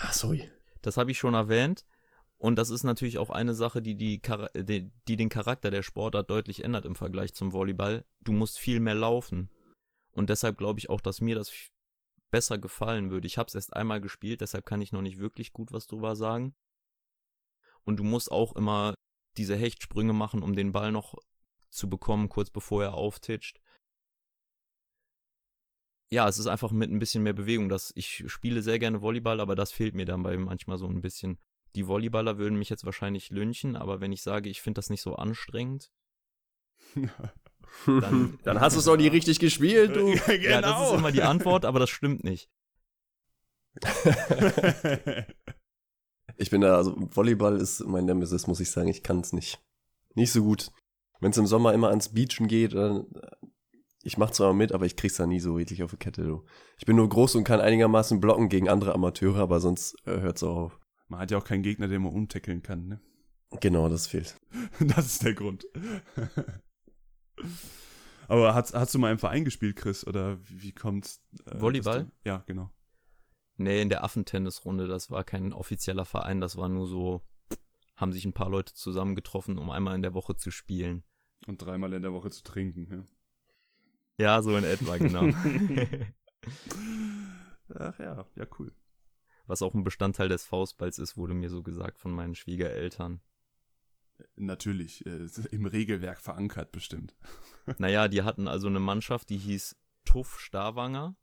Ah, 0.00 0.12
sorry. 0.12 0.50
Das 0.80 0.96
habe 0.96 1.10
ich 1.10 1.18
schon 1.18 1.34
erwähnt. 1.34 1.84
Und 2.38 2.56
das 2.56 2.70
ist 2.70 2.84
natürlich 2.84 3.18
auch 3.18 3.30
eine 3.30 3.52
Sache, 3.52 3.82
die, 3.82 3.96
die, 3.96 4.22
die, 4.54 5.16
den 5.16 5.28
Charakter 5.28 5.70
der 5.70 5.82
Sportart 5.82 6.30
deutlich 6.30 6.62
ändert 6.62 6.84
im 6.84 6.94
Vergleich 6.94 7.34
zum 7.34 7.52
Volleyball. 7.52 8.04
Du 8.20 8.32
musst 8.32 8.58
viel 8.60 8.78
mehr 8.78 8.94
laufen. 8.94 9.50
Und 10.12 10.30
deshalb 10.30 10.56
glaube 10.56 10.78
ich 10.78 10.88
auch, 10.88 11.00
dass 11.00 11.20
mir 11.20 11.34
das 11.34 11.52
besser 12.30 12.58
gefallen 12.58 13.10
würde. 13.10 13.26
Ich 13.26 13.38
habe 13.38 13.48
es 13.48 13.54
erst 13.54 13.74
einmal 13.74 14.00
gespielt, 14.00 14.40
deshalb 14.40 14.66
kann 14.66 14.80
ich 14.80 14.92
noch 14.92 15.02
nicht 15.02 15.18
wirklich 15.18 15.52
gut 15.52 15.72
was 15.72 15.86
drüber 15.86 16.14
sagen. 16.14 16.54
Und 17.84 17.96
du 17.96 18.04
musst 18.04 18.30
auch 18.30 18.54
immer 18.54 18.94
diese 19.36 19.56
Hechtsprünge 19.56 20.12
machen, 20.12 20.42
um 20.42 20.54
den 20.54 20.72
Ball 20.72 20.92
noch 20.92 21.14
zu 21.70 21.88
bekommen, 21.88 22.28
kurz 22.28 22.50
bevor 22.50 22.82
er 22.82 22.94
auftitscht. 22.94 23.60
Ja, 26.10 26.28
es 26.28 26.38
ist 26.38 26.46
einfach 26.46 26.70
mit 26.70 26.90
ein 26.90 26.98
bisschen 26.98 27.22
mehr 27.22 27.34
Bewegung. 27.34 27.68
Das, 27.68 27.92
ich 27.94 28.24
spiele 28.30 28.62
sehr 28.62 28.78
gerne 28.78 29.02
Volleyball, 29.02 29.40
aber 29.40 29.56
das 29.56 29.72
fehlt 29.72 29.94
mir 29.94 30.06
dann 30.06 30.22
bei 30.22 30.36
manchmal 30.36 30.78
so 30.78 30.86
ein 30.86 31.00
bisschen. 31.00 31.38
Die 31.74 31.86
Volleyballer 31.86 32.38
würden 32.38 32.58
mich 32.58 32.68
jetzt 32.70 32.84
wahrscheinlich 32.84 33.30
lynchen, 33.30 33.76
aber 33.76 34.00
wenn 34.00 34.12
ich 34.12 34.22
sage, 34.22 34.48
ich 34.48 34.60
finde 34.62 34.78
das 34.78 34.90
nicht 34.90 35.02
so 35.02 35.14
anstrengend, 35.16 35.90
Dann- 37.86 38.38
Dann 38.44 38.60
hast 38.62 38.74
du 38.74 38.78
es 38.78 38.86
doch 38.86 38.96
nie 38.96 39.08
richtig 39.08 39.38
gespielt, 39.40 39.94
du. 39.94 40.08
ja, 40.40 40.62
das 40.62 40.88
ist 40.90 40.94
immer 40.98 41.12
die 41.12 41.22
Antwort, 41.22 41.64
aber 41.66 41.78
das 41.78 41.90
stimmt 41.90 42.24
nicht. 42.24 42.48
Ich 46.40 46.50
bin 46.50 46.60
da, 46.60 46.76
also 46.76 46.94
Volleyball 47.10 47.56
ist 47.56 47.80
mein 47.84 48.04
Nemesis, 48.04 48.46
muss 48.46 48.60
ich 48.60 48.70
sagen. 48.70 48.86
Ich 48.88 49.02
kann 49.02 49.18
es 49.20 49.32
nicht. 49.32 49.60
Nicht 50.14 50.30
so 50.30 50.44
gut. 50.44 50.70
Wenn 51.20 51.32
es 51.32 51.36
im 51.36 51.48
Sommer 51.48 51.74
immer 51.74 51.88
ans 51.88 52.10
Beachen 52.10 52.46
geht, 52.46 52.74
dann, 52.74 53.06
ich 54.04 54.18
mach 54.18 54.30
zwar 54.30 54.54
mit, 54.54 54.70
aber 54.70 54.86
ich 54.86 54.94
krieg's 54.94 55.16
da 55.16 55.26
nie 55.26 55.40
so 55.40 55.54
richtig 55.54 55.82
auf 55.82 55.90
die 55.90 55.96
Kette, 55.96 56.22
du. 56.22 56.44
Ich 56.78 56.86
bin 56.86 56.94
nur 56.94 57.08
groß 57.08 57.34
und 57.34 57.42
kann 57.42 57.60
einigermaßen 57.60 58.20
blocken 58.20 58.48
gegen 58.48 58.68
andere 58.68 58.94
Amateure, 58.94 59.38
aber 59.40 59.58
sonst 59.58 59.96
äh, 60.06 60.20
hört's 60.20 60.44
auch 60.44 60.56
auf. 60.56 60.80
Man 61.08 61.20
hat 61.20 61.30
ja 61.30 61.38
auch 61.38 61.44
keinen 61.44 61.62
Gegner, 61.62 61.88
den 61.88 62.02
man 62.02 62.12
umtackeln 62.12 62.62
kann, 62.62 62.86
ne? 62.86 63.00
Genau, 63.60 63.88
das 63.88 64.06
fehlt. 64.06 64.36
Das 64.80 65.06
ist 65.06 65.22
der 65.24 65.34
Grund. 65.34 65.66
Aber 68.28 68.54
hast, 68.54 68.74
hast 68.74 68.94
du 68.94 68.98
mal 68.98 69.10
im 69.12 69.18
Verein 69.18 69.44
gespielt, 69.44 69.76
Chris? 69.76 70.06
Oder 70.06 70.38
wie, 70.48 70.62
wie 70.62 70.72
kommt's? 70.72 71.22
äh, 71.46 71.60
Volleyball? 71.60 72.04
du- 72.04 72.10
Ja, 72.24 72.42
genau. 72.46 72.70
Nee, 73.56 73.80
in 73.82 73.88
der 73.88 74.04
Affentennisrunde, 74.04 74.86
das 74.86 75.10
war 75.10 75.24
kein 75.24 75.52
offizieller 75.52 76.04
Verein, 76.04 76.40
das 76.40 76.56
war 76.56 76.68
nur 76.68 76.86
so, 76.86 77.22
haben 77.96 78.12
sich 78.12 78.24
ein 78.24 78.32
paar 78.34 78.50
Leute 78.50 78.72
zusammengetroffen, 78.74 79.58
um 79.58 79.70
einmal 79.70 79.96
in 79.96 80.02
der 80.02 80.14
Woche 80.14 80.36
zu 80.36 80.50
spielen. 80.52 81.02
Und 81.46 81.62
dreimal 81.62 81.92
in 81.94 82.02
der 82.02 82.12
Woche 82.12 82.30
zu 82.30 82.42
trinken. 82.44 83.08
Ja, 84.20 84.42
so 84.42 84.56
in 84.56 84.64
etwa, 84.64 84.96
genau. 84.98 85.24
Ja. 85.26 85.34
Ach 87.74 87.98
ja, 87.98 88.26
ja, 88.36 88.46
cool. 88.58 88.72
Was 89.48 89.62
auch 89.62 89.74
ein 89.74 89.82
Bestandteil 89.82 90.28
des 90.28 90.44
Faustballs 90.44 90.98
ist, 90.98 91.16
wurde 91.16 91.34
mir 91.34 91.48
so 91.48 91.62
gesagt 91.62 91.98
von 91.98 92.12
meinen 92.12 92.34
Schwiegereltern. 92.34 93.20
Natürlich, 94.36 95.06
äh, 95.06 95.26
im 95.50 95.66
Regelwerk 95.66 96.20
verankert 96.20 96.70
bestimmt. 96.70 97.16
Naja, 97.78 98.08
die 98.08 98.22
hatten 98.22 98.48
also 98.48 98.66
eine 98.66 98.80
Mannschaft, 98.80 99.30
die 99.30 99.38
hieß 99.38 99.76
Tuff 100.04 100.38
Starwanger. 100.38 101.16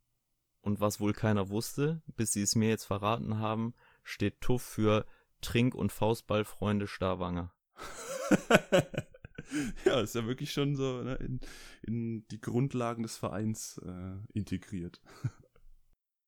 Und 0.62 0.82
was 0.82 1.00
wohl 1.00 1.14
keiner 1.14 1.50
wusste, 1.50 2.02
bis 2.16 2.34
sie 2.34 2.42
es 2.42 2.56
mir 2.56 2.70
jetzt 2.70 2.86
verraten 2.86 3.38
haben, 3.38 3.76
steht 4.04 4.42
Tuff 4.42 4.64
für 4.64 5.06
Trink- 5.42 5.76
und 5.76 5.92
Faustballfreunde 5.92 6.88
Starwanger. 6.88 7.54
ja, 9.86 10.02
ist 10.02 10.16
ja 10.16 10.26
wirklich 10.26 10.52
schon 10.52 10.76
so 10.76 11.04
ne, 11.04 11.16
in, 11.16 11.40
in 11.84 12.28
die 12.30 12.42
Grundlagen 12.42 13.04
des 13.04 13.18
Vereins 13.18 13.80
äh, 13.86 14.16
integriert. 14.34 15.02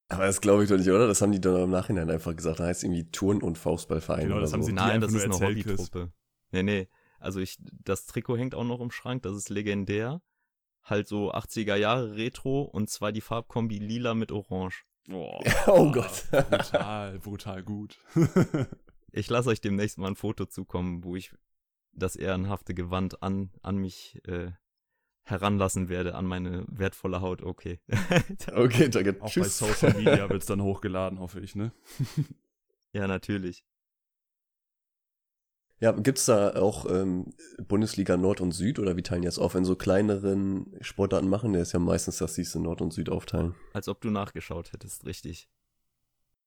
Aber 0.10 0.26
das 0.26 0.40
glaube 0.42 0.64
ich 0.64 0.70
doch 0.70 0.78
nicht, 0.78 0.90
oder? 0.90 1.08
Das 1.08 1.22
haben 1.22 1.32
die 1.32 1.42
dann 1.42 1.62
im 1.64 1.70
Nachhinein 1.70 2.10
einfach 2.10 2.36
gesagt. 2.36 2.60
Da 2.60 2.66
heißt 2.66 2.84
irgendwie 2.84 3.10
Turn- 3.12 3.42
und 3.42 3.58
Faustballverein 3.58 4.24
Genau, 4.24 4.36
oder 4.36 4.42
das 4.44 4.54
haben 4.54 4.62
so. 4.62 4.68
sie- 4.68 4.74
Nein, 4.74 5.02
das 5.02 5.14
ist 5.14 5.28
nur 5.28 5.42
eine. 5.42 5.50
Hobbytruppe. 5.50 6.12
Nee, 6.52 6.64
nee. 6.64 6.88
Also 7.20 7.40
ich, 7.40 7.58
das 7.84 8.06
Trikot 8.06 8.38
hängt 8.38 8.56
auch 8.56 8.64
noch 8.64 8.80
im 8.80 8.92
Schrank, 8.92 9.24
das 9.24 9.36
ist 9.36 9.50
legendär. 9.50 10.22
Halt 10.84 11.08
so 11.10 11.34
80er 11.34 11.76
Jahre 11.76 12.16
Retro 12.16 12.62
und 12.62 12.90
zwar 12.90 13.12
die 13.12 13.20
Farbkombi 13.22 13.80
lila 13.80 14.14
mit 14.14 14.32
Orange. 14.32 14.86
Oh, 15.12 15.40
Oh 15.68 15.92
Gott. 15.92 16.26
brutal, 16.32 17.20
brutal 17.20 17.64
gut. 17.64 18.00
Ich 19.14 19.30
lasse 19.30 19.50
euch 19.50 19.62
demnächst 19.62 19.98
mal 19.98 20.08
ein 20.10 20.16
Foto 20.16 20.46
zukommen, 20.46 21.04
wo 21.04 21.16
ich 21.16 21.34
das 21.94 22.16
ehrenhafte 22.16 22.76
Gewand 22.76 23.24
an, 23.24 23.50
an 23.64 23.78
mich 23.78 24.22
äh, 24.28 24.52
heranlassen 25.30 25.90
werde, 25.90 26.16
an 26.16 26.26
meine 26.26 26.66
wertvolle 26.68 27.22
Haut. 27.22 27.42
Okay. 27.44 27.80
Okay, 28.54 28.90
danke. 28.90 29.16
Auch 29.20 29.26
bei 29.26 29.30
Tschüss. 29.30 29.58
Social 29.60 29.94
Media 29.94 30.30
wird 30.30 30.42
es 30.42 30.48
dann 30.48 30.62
hochgeladen, 30.62 31.20
hoffe 31.20 31.40
ich, 31.42 31.56
ne? 31.56 31.72
ja, 32.94 33.08
natürlich. 33.08 33.64
Ja, 35.80 35.92
gibt's 35.92 36.26
da 36.26 36.56
auch 36.56 36.90
ähm, 36.90 37.34
Bundesliga 37.68 38.18
Nord 38.18 38.42
und 38.42 38.52
Süd 38.52 38.80
oder 38.80 38.98
wie 38.98 39.04
teilen 39.04 39.22
die 39.22 39.28
das 39.28 39.38
auf? 39.38 39.54
Wenn 39.54 39.64
so 39.66 39.76
kleineren 39.76 40.76
Sportarten 40.82 41.30
machen, 41.30 41.54
der 41.54 41.62
ist 41.62 41.74
ja 41.74 41.80
meistens, 41.80 42.18
dass 42.18 42.34
sie 42.34 42.42
es 42.42 42.56
in 42.56 42.64
Nord 42.64 42.82
und 42.82 42.94
Süd 42.94 43.10
aufteilen. 43.10 43.54
Als 43.74 43.88
ob 43.88 44.02
du 44.02 44.10
nachgeschaut 44.10 44.74
hättest, 44.74 45.06
richtig. 45.06 45.48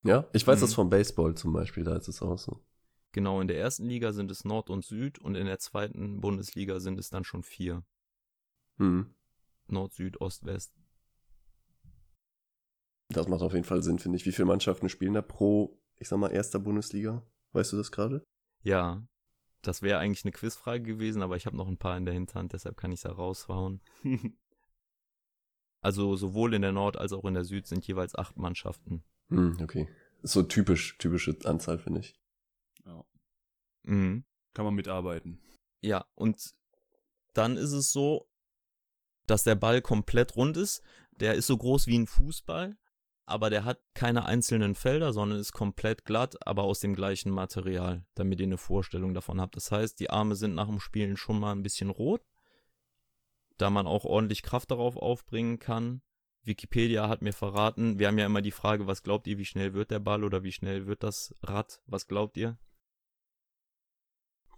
Ja, 0.02 0.26
ich 0.32 0.44
weiß 0.46 0.58
Mhm. 0.58 0.62
das 0.62 0.74
vom 0.74 0.90
Baseball 0.90 1.34
zum 1.36 1.52
Beispiel, 1.52 1.84
da 1.84 1.94
ist 1.96 2.08
es 2.08 2.22
auch 2.22 2.38
so. 2.38 2.58
Genau, 3.12 3.40
in 3.40 3.46
der 3.48 3.58
ersten 3.58 3.84
Liga 3.86 4.12
sind 4.12 4.30
es 4.32 4.44
Nord 4.44 4.68
und 4.70 4.84
Süd 4.84 5.18
und 5.20 5.36
in 5.36 5.46
der 5.46 5.58
zweiten 5.60 6.20
Bundesliga 6.20 6.80
sind 6.80 6.98
es 6.98 7.10
dann 7.10 7.22
schon 7.22 7.42
vier. 7.44 7.84
Hm. 8.80 9.14
Nord, 9.68 9.92
Süd, 9.92 10.20
Ost, 10.20 10.44
West. 10.44 10.72
Das 13.10 13.28
macht 13.28 13.42
auf 13.42 13.52
jeden 13.52 13.64
Fall 13.64 13.82
Sinn, 13.82 13.98
finde 13.98 14.16
ich. 14.16 14.26
Wie 14.26 14.32
viele 14.32 14.46
Mannschaften 14.46 14.88
spielen 14.88 15.14
da 15.14 15.22
pro, 15.22 15.78
ich 15.98 16.08
sag 16.08 16.18
mal, 16.18 16.32
erster 16.32 16.58
Bundesliga? 16.58 17.22
Weißt 17.52 17.72
du 17.72 17.76
das 17.76 17.92
gerade? 17.92 18.24
Ja, 18.62 19.06
das 19.62 19.82
wäre 19.82 19.98
eigentlich 19.98 20.24
eine 20.24 20.32
Quizfrage 20.32 20.82
gewesen, 20.82 21.22
aber 21.22 21.36
ich 21.36 21.46
habe 21.46 21.56
noch 21.56 21.68
ein 21.68 21.76
paar 21.76 21.96
in 21.96 22.04
der 22.04 22.14
Hinterhand, 22.14 22.52
deshalb 22.52 22.76
kann 22.76 22.92
ich 22.92 22.98
es 22.98 23.02
da 23.02 23.12
raushauen. 23.12 23.80
Also 25.82 26.14
sowohl 26.14 26.52
in 26.52 26.60
der 26.60 26.72
Nord 26.72 26.98
als 26.98 27.14
auch 27.14 27.24
in 27.24 27.32
der 27.32 27.44
Süd 27.44 27.66
sind 27.66 27.86
jeweils 27.86 28.14
acht 28.14 28.36
Mannschaften. 28.36 29.02
Hm, 29.30 29.56
okay. 29.62 29.88
Ist 30.22 30.32
so 30.32 30.42
typisch, 30.42 30.98
typische 30.98 31.34
Anzahl, 31.44 31.78
finde 31.78 32.00
ich. 32.00 32.20
ja. 32.84 33.02
Mhm. 33.84 34.24
Kann 34.52 34.66
man 34.66 34.74
mitarbeiten. 34.74 35.40
Ja, 35.80 36.04
und 36.16 36.54
dann 37.32 37.56
ist 37.56 37.72
es 37.72 37.92
so, 37.92 38.28
dass 39.30 39.44
der 39.44 39.54
Ball 39.54 39.80
komplett 39.80 40.36
rund 40.36 40.56
ist. 40.56 40.82
Der 41.12 41.34
ist 41.34 41.46
so 41.46 41.56
groß 41.56 41.86
wie 41.86 41.98
ein 41.98 42.06
Fußball, 42.06 42.76
aber 43.26 43.48
der 43.48 43.64
hat 43.64 43.80
keine 43.94 44.24
einzelnen 44.24 44.74
Felder, 44.74 45.12
sondern 45.12 45.38
ist 45.38 45.52
komplett 45.52 46.04
glatt, 46.04 46.44
aber 46.46 46.64
aus 46.64 46.80
dem 46.80 46.94
gleichen 46.96 47.30
Material, 47.30 48.04
damit 48.14 48.40
ihr 48.40 48.46
eine 48.46 48.58
Vorstellung 48.58 49.14
davon 49.14 49.40
habt. 49.40 49.54
Das 49.54 49.70
heißt, 49.70 50.00
die 50.00 50.10
Arme 50.10 50.34
sind 50.34 50.54
nach 50.54 50.66
dem 50.66 50.80
Spielen 50.80 51.16
schon 51.16 51.38
mal 51.38 51.52
ein 51.52 51.62
bisschen 51.62 51.90
rot, 51.90 52.22
da 53.56 53.70
man 53.70 53.86
auch 53.86 54.04
ordentlich 54.04 54.42
Kraft 54.42 54.70
darauf 54.72 54.96
aufbringen 54.96 55.60
kann. 55.60 56.02
Wikipedia 56.42 57.08
hat 57.08 57.22
mir 57.22 57.34
verraten, 57.34 57.98
wir 57.98 58.08
haben 58.08 58.18
ja 58.18 58.26
immer 58.26 58.42
die 58.42 58.50
Frage, 58.50 58.86
was 58.86 59.02
glaubt 59.02 59.26
ihr, 59.28 59.38
wie 59.38 59.44
schnell 59.44 59.74
wird 59.74 59.90
der 59.90 60.00
Ball 60.00 60.24
oder 60.24 60.42
wie 60.42 60.52
schnell 60.52 60.86
wird 60.86 61.02
das 61.02 61.34
Rad? 61.42 61.80
Was 61.86 62.08
glaubt 62.08 62.36
ihr? 62.36 62.58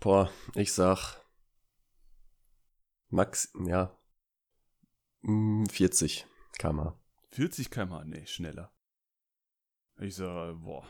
Boah, 0.00 0.31
ich 0.55 0.73
sag 0.73 1.21
Max, 3.09 3.52
ja, 3.67 3.95
40 5.25 6.26
km. 6.59 6.93
40 7.31 7.71
km/h, 7.71 8.05
nee, 8.05 8.26
schneller. 8.26 8.73
Ich 10.00 10.17
sag, 10.17 10.55
boah. 10.61 10.85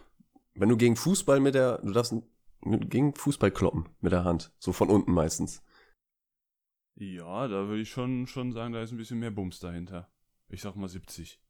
Wenn 0.55 0.69
du 0.69 0.77
gegen 0.77 0.97
Fußball 0.97 1.41
mit 1.41 1.55
der, 1.55 1.79
du 1.79 1.93
darfst 1.93 2.15
mit, 2.61 2.91
gegen 2.91 3.15
Fußball 3.15 3.51
kloppen 3.51 3.89
mit 4.01 4.13
der 4.13 4.25
Hand, 4.25 4.53
so 4.59 4.73
von 4.73 4.89
unten 4.89 5.13
meistens. 5.13 5.63
Ja, 6.95 7.49
da 7.49 7.69
würde 7.69 7.83
ich 7.83 7.91
schon, 7.91 8.27
schon 8.27 8.53
sagen, 8.53 8.73
da 8.73 8.83
ist 8.83 8.93
ein 8.93 8.99
bisschen 8.99 9.19
mehr 9.19 9.31
Bums 9.31 9.59
dahinter. 9.61 10.11
Ich 10.49 10.61
sag 10.61 10.77
mal 10.77 10.89
70. 10.89 11.41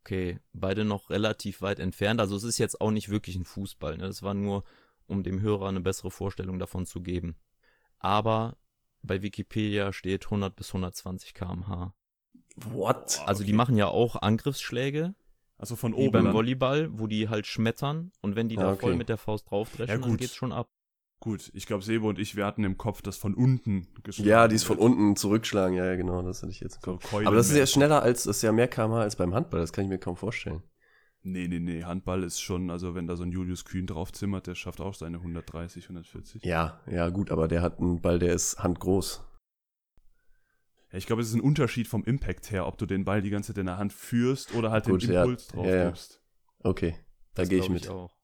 Okay, 0.00 0.40
beide 0.52 0.84
noch 0.84 1.10
relativ 1.10 1.62
weit 1.62 1.78
entfernt. 1.78 2.20
Also 2.20 2.36
es 2.36 2.44
ist 2.44 2.58
jetzt 2.58 2.80
auch 2.80 2.90
nicht 2.90 3.08
wirklich 3.08 3.36
ein 3.36 3.44
Fußball. 3.44 3.96
Ne? 3.96 4.06
Das 4.06 4.22
war 4.22 4.34
nur, 4.34 4.64
um 5.06 5.22
dem 5.22 5.40
Hörer 5.40 5.68
eine 5.68 5.80
bessere 5.80 6.10
Vorstellung 6.10 6.58
davon 6.58 6.86
zu 6.86 7.02
geben. 7.02 7.36
Aber 7.98 8.56
bei 9.02 9.22
Wikipedia 9.22 9.92
steht 9.92 10.26
100 10.30 10.54
bis 10.56 10.68
120 10.68 11.34
km/h. 11.34 11.94
What? 12.56 13.20
Also 13.26 13.42
die 13.44 13.50
Okay. 13.50 13.56
machen 13.56 13.76
ja 13.76 13.86
auch 13.88 14.16
Angriffsschläge, 14.16 15.14
Also 15.58 15.76
von 15.76 15.92
wie 15.92 15.96
oben. 15.96 16.12
beim 16.12 16.24
dann. 16.24 16.34
Volleyball, 16.34 16.88
wo 16.98 17.06
die 17.06 17.28
halt 17.28 17.46
schmettern 17.46 18.12
und 18.20 18.36
wenn 18.36 18.48
die 18.48 18.56
Ah, 18.56 18.60
da 18.62 18.72
okay. 18.72 18.80
voll 18.80 18.96
mit 18.96 19.08
der 19.08 19.16
Faust 19.18 19.50
draufdreschen, 19.50 20.00
Ja, 20.00 20.06
dann 20.08 20.16
geht's 20.16 20.34
schon 20.34 20.52
ab. 20.52 20.68
Gut, 21.20 21.50
ich 21.52 21.66
glaube, 21.66 21.82
Sebo 21.82 22.08
und 22.08 22.18
ich, 22.20 22.36
wir 22.36 22.46
hatten 22.46 22.62
im 22.64 22.76
Kopf, 22.78 23.02
dass 23.02 23.16
von 23.16 23.34
unten 23.34 23.88
geschlagen 24.04 24.28
Ja, 24.28 24.46
die 24.48 24.54
ist 24.54 24.64
von 24.64 24.78
unten 24.78 25.16
zurückschlagen, 25.16 25.76
ja, 25.76 25.84
ja, 25.84 25.96
genau, 25.96 26.22
das 26.22 26.42
hatte 26.42 26.52
ich 26.52 26.60
jetzt 26.60 26.76
im 26.76 26.82
So 26.84 26.92
Kopf. 26.92 27.02
Keulen 27.10 27.26
Aber 27.26 27.36
das 27.36 27.50
ist 27.50 27.56
ja 27.56 27.66
schneller 27.66 28.02
als, 28.02 28.24
das 28.24 28.36
ist 28.36 28.42
ja 28.42 28.52
mehr 28.52 28.68
kmh 28.68 29.00
als 29.00 29.16
beim 29.16 29.34
Handball, 29.34 29.60
das 29.60 29.72
kann 29.72 29.84
ich 29.84 29.90
mir 29.90 29.98
kaum 29.98 30.16
vorstellen. 30.16 30.62
Nee, 31.22 31.48
nee, 31.48 31.58
nee, 31.58 31.82
Handball 31.84 32.22
ist 32.22 32.40
schon, 32.40 32.70
also 32.70 32.94
wenn 32.94 33.06
da 33.06 33.16
so 33.16 33.24
ein 33.24 33.32
Julius 33.32 33.64
Kühn 33.64 33.86
draufzimmert, 33.86 34.46
der 34.46 34.54
schafft 34.54 34.80
auch 34.80 34.94
seine 34.94 35.18
130, 35.18 35.84
140. 35.84 36.44
Ja, 36.44 36.80
ja, 36.90 37.08
gut, 37.08 37.30
aber 37.30 37.48
der 37.48 37.60
hat 37.60 37.78
einen 37.80 38.00
Ball, 38.00 38.18
der 38.18 38.32
ist 38.34 38.58
handgroß. 38.62 39.24
Ja, 40.92 40.98
ich 40.98 41.06
glaube, 41.06 41.20
es 41.20 41.28
ist 41.28 41.34
ein 41.34 41.40
Unterschied 41.40 41.88
vom 41.88 42.04
Impact 42.04 42.50
her, 42.50 42.66
ob 42.66 42.78
du 42.78 42.86
den 42.86 43.04
Ball 43.04 43.20
die 43.20 43.30
ganze 43.30 43.52
Zeit 43.52 43.58
in 43.58 43.66
der 43.66 43.76
Hand 43.78 43.92
führst 43.92 44.54
oder 44.54 44.70
halt 44.70 44.84
Gut, 44.84 45.02
den 45.02 45.12
ja. 45.12 45.22
Impuls 45.22 45.48
drauf 45.48 45.66
Ja, 45.66 45.74
ja. 45.76 45.86
gibst. 45.88 46.22
Okay, 46.60 46.94
da 47.34 47.44
gehe 47.44 47.58
ich 47.58 47.68
mit. 47.68 47.88
auch. 47.88 48.17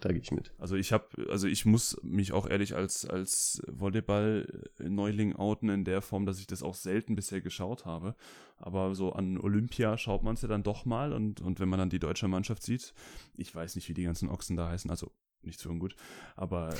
Da 0.00 0.10
gehe 0.10 0.20
ich 0.20 0.30
mit. 0.30 0.52
Also 0.58 0.76
ich 0.76 0.92
habe, 0.92 1.06
also 1.28 1.48
ich 1.48 1.66
muss 1.66 1.98
mich 2.04 2.32
auch 2.32 2.48
ehrlich 2.48 2.76
als 2.76 3.04
als 3.04 3.60
Volleyball-Neuling 3.66 5.34
outen 5.36 5.68
in 5.68 5.84
der 5.84 6.02
Form, 6.02 6.24
dass 6.26 6.38
ich 6.38 6.46
das 6.46 6.62
auch 6.62 6.74
selten 6.74 7.16
bisher 7.16 7.40
geschaut 7.40 7.84
habe. 7.84 8.14
Aber 8.58 8.94
so 8.94 9.12
an 9.12 9.38
Olympia 9.38 9.98
schaut 9.98 10.22
man 10.22 10.34
es 10.34 10.42
ja 10.42 10.48
dann 10.48 10.62
doch 10.62 10.84
mal 10.84 11.12
und 11.12 11.40
und 11.40 11.58
wenn 11.60 11.68
man 11.68 11.78
dann 11.80 11.90
die 11.90 11.98
deutsche 11.98 12.28
Mannschaft 12.28 12.62
sieht, 12.62 12.94
ich 13.36 13.54
weiß 13.54 13.74
nicht, 13.76 13.88
wie 13.88 13.94
die 13.94 14.04
ganzen 14.04 14.28
Ochsen 14.28 14.56
da 14.56 14.68
heißen, 14.68 14.90
also 14.90 15.10
nicht 15.42 15.60
so 15.60 15.70
ungut, 15.70 15.94
aber 16.36 16.74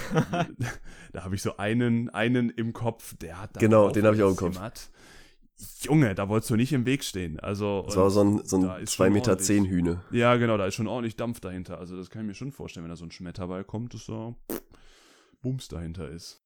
da 1.12 1.24
habe 1.24 1.34
ich 1.34 1.42
so 1.42 1.56
einen 1.56 2.10
einen 2.10 2.50
im 2.50 2.72
Kopf, 2.72 3.16
der 3.16 3.40
hat 3.40 3.56
da 3.56 3.60
Genau, 3.60 3.84
drauf 3.84 3.92
den 3.92 4.04
hab 4.06 4.14
ich 4.14 4.22
auch 4.22 4.30
im 4.30 4.36
Kopf. 4.36 4.48
gezimmert. 4.50 4.90
Junge, 5.82 6.14
da 6.14 6.28
wolltest 6.28 6.50
du 6.50 6.56
nicht 6.56 6.72
im 6.72 6.86
Weg 6.86 7.02
stehen. 7.04 7.40
Also 7.40 7.82
Das 7.86 7.96
war 7.96 8.10
so 8.10 8.22
ein, 8.22 8.44
so 8.44 8.62
da 8.62 8.74
ein 8.74 8.82
ist 8.84 8.92
2 8.92 9.04
schon 9.06 9.12
Meter 9.12 9.30
ordentlich. 9.32 9.46
10 9.46 9.64
Hühne. 9.66 10.04
Ja, 10.10 10.36
genau, 10.36 10.56
da 10.56 10.66
ist 10.66 10.74
schon 10.74 10.86
ordentlich 10.86 11.16
Dampf 11.16 11.40
dahinter. 11.40 11.78
Also 11.78 11.96
das 11.96 12.10
kann 12.10 12.22
ich 12.22 12.28
mir 12.28 12.34
schon 12.34 12.52
vorstellen, 12.52 12.84
wenn 12.84 12.90
da 12.90 12.96
so 12.96 13.04
ein 13.04 13.10
Schmetterball 13.10 13.64
kommt, 13.64 13.94
dass 13.94 14.06
da 14.06 14.34
Bums 15.40 15.68
dahinter 15.68 16.08
ist. 16.08 16.42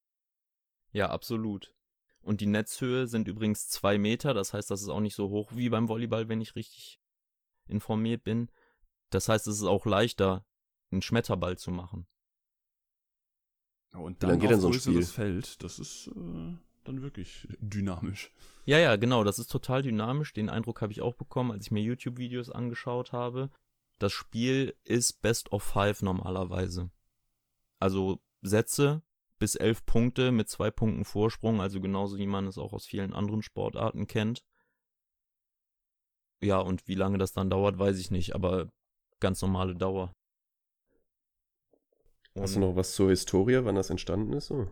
Ja, 0.92 1.10
absolut. 1.10 1.74
Und 2.20 2.40
die 2.40 2.46
Netzhöhe 2.46 3.06
sind 3.06 3.26
übrigens 3.28 3.68
zwei 3.68 3.98
Meter, 3.98 4.32
das 4.32 4.54
heißt, 4.54 4.70
das 4.70 4.82
ist 4.82 4.88
auch 4.88 5.00
nicht 5.00 5.16
so 5.16 5.28
hoch 5.28 5.50
wie 5.54 5.68
beim 5.68 5.88
Volleyball, 5.88 6.28
wenn 6.28 6.40
ich 6.40 6.54
richtig 6.54 7.00
informiert 7.66 8.22
bin. 8.22 8.48
Das 9.10 9.28
heißt, 9.28 9.46
es 9.48 9.56
ist 9.56 9.64
auch 9.64 9.86
leichter, 9.86 10.46
einen 10.90 11.02
Schmetterball 11.02 11.58
zu 11.58 11.70
machen. 11.70 12.06
Und 13.92 14.16
Wie 14.16 14.18
dann 14.20 14.30
lang 14.30 14.38
geht 14.40 14.52
auf 14.54 14.60
so 14.60 14.68
ein 14.68 14.72
größeres 14.72 15.12
Spiel? 15.12 15.24
Feld, 15.24 15.62
das 15.62 15.78
ist 15.78 16.08
äh, 16.14 16.56
dann 16.84 17.02
wirklich 17.02 17.48
dynamisch. 17.60 18.30
Ja, 18.64 18.78
ja, 18.78 18.96
genau, 18.96 19.24
das 19.24 19.38
ist 19.38 19.50
total 19.50 19.82
dynamisch. 19.82 20.32
Den 20.32 20.48
Eindruck 20.48 20.80
habe 20.82 20.92
ich 20.92 21.00
auch 21.02 21.14
bekommen, 21.14 21.50
als 21.52 21.66
ich 21.66 21.70
mir 21.70 21.82
YouTube-Videos 21.82 22.50
angeschaut 22.50 23.12
habe. 23.12 23.50
Das 23.98 24.12
Spiel 24.12 24.76
ist 24.84 25.22
Best 25.22 25.52
of 25.52 25.62
Five 25.62 26.02
normalerweise. 26.02 26.90
Also 27.78 28.20
Sätze 28.40 29.02
bis 29.38 29.54
elf 29.56 29.84
Punkte 29.86 30.30
mit 30.32 30.48
zwei 30.48 30.70
Punkten 30.70 31.04
Vorsprung, 31.04 31.60
also 31.60 31.80
genauso 31.80 32.16
wie 32.18 32.26
man 32.26 32.46
es 32.46 32.58
auch 32.58 32.72
aus 32.72 32.86
vielen 32.86 33.12
anderen 33.12 33.42
Sportarten 33.42 34.06
kennt. 34.06 34.44
Ja, 36.40 36.58
und 36.58 36.86
wie 36.88 36.94
lange 36.94 37.18
das 37.18 37.32
dann 37.32 37.50
dauert, 37.50 37.78
weiß 37.78 37.98
ich 37.98 38.10
nicht, 38.10 38.34
aber 38.34 38.70
ganz 39.20 39.42
normale 39.42 39.74
Dauer. 39.76 40.12
Hast 42.38 42.56
du 42.56 42.60
Und- 42.60 42.68
noch 42.70 42.76
was 42.76 42.94
zur 42.94 43.10
Historie, 43.10 43.60
wann 43.64 43.74
das 43.74 43.90
entstanden 43.90 44.32
ist? 44.32 44.46
So? 44.46 44.70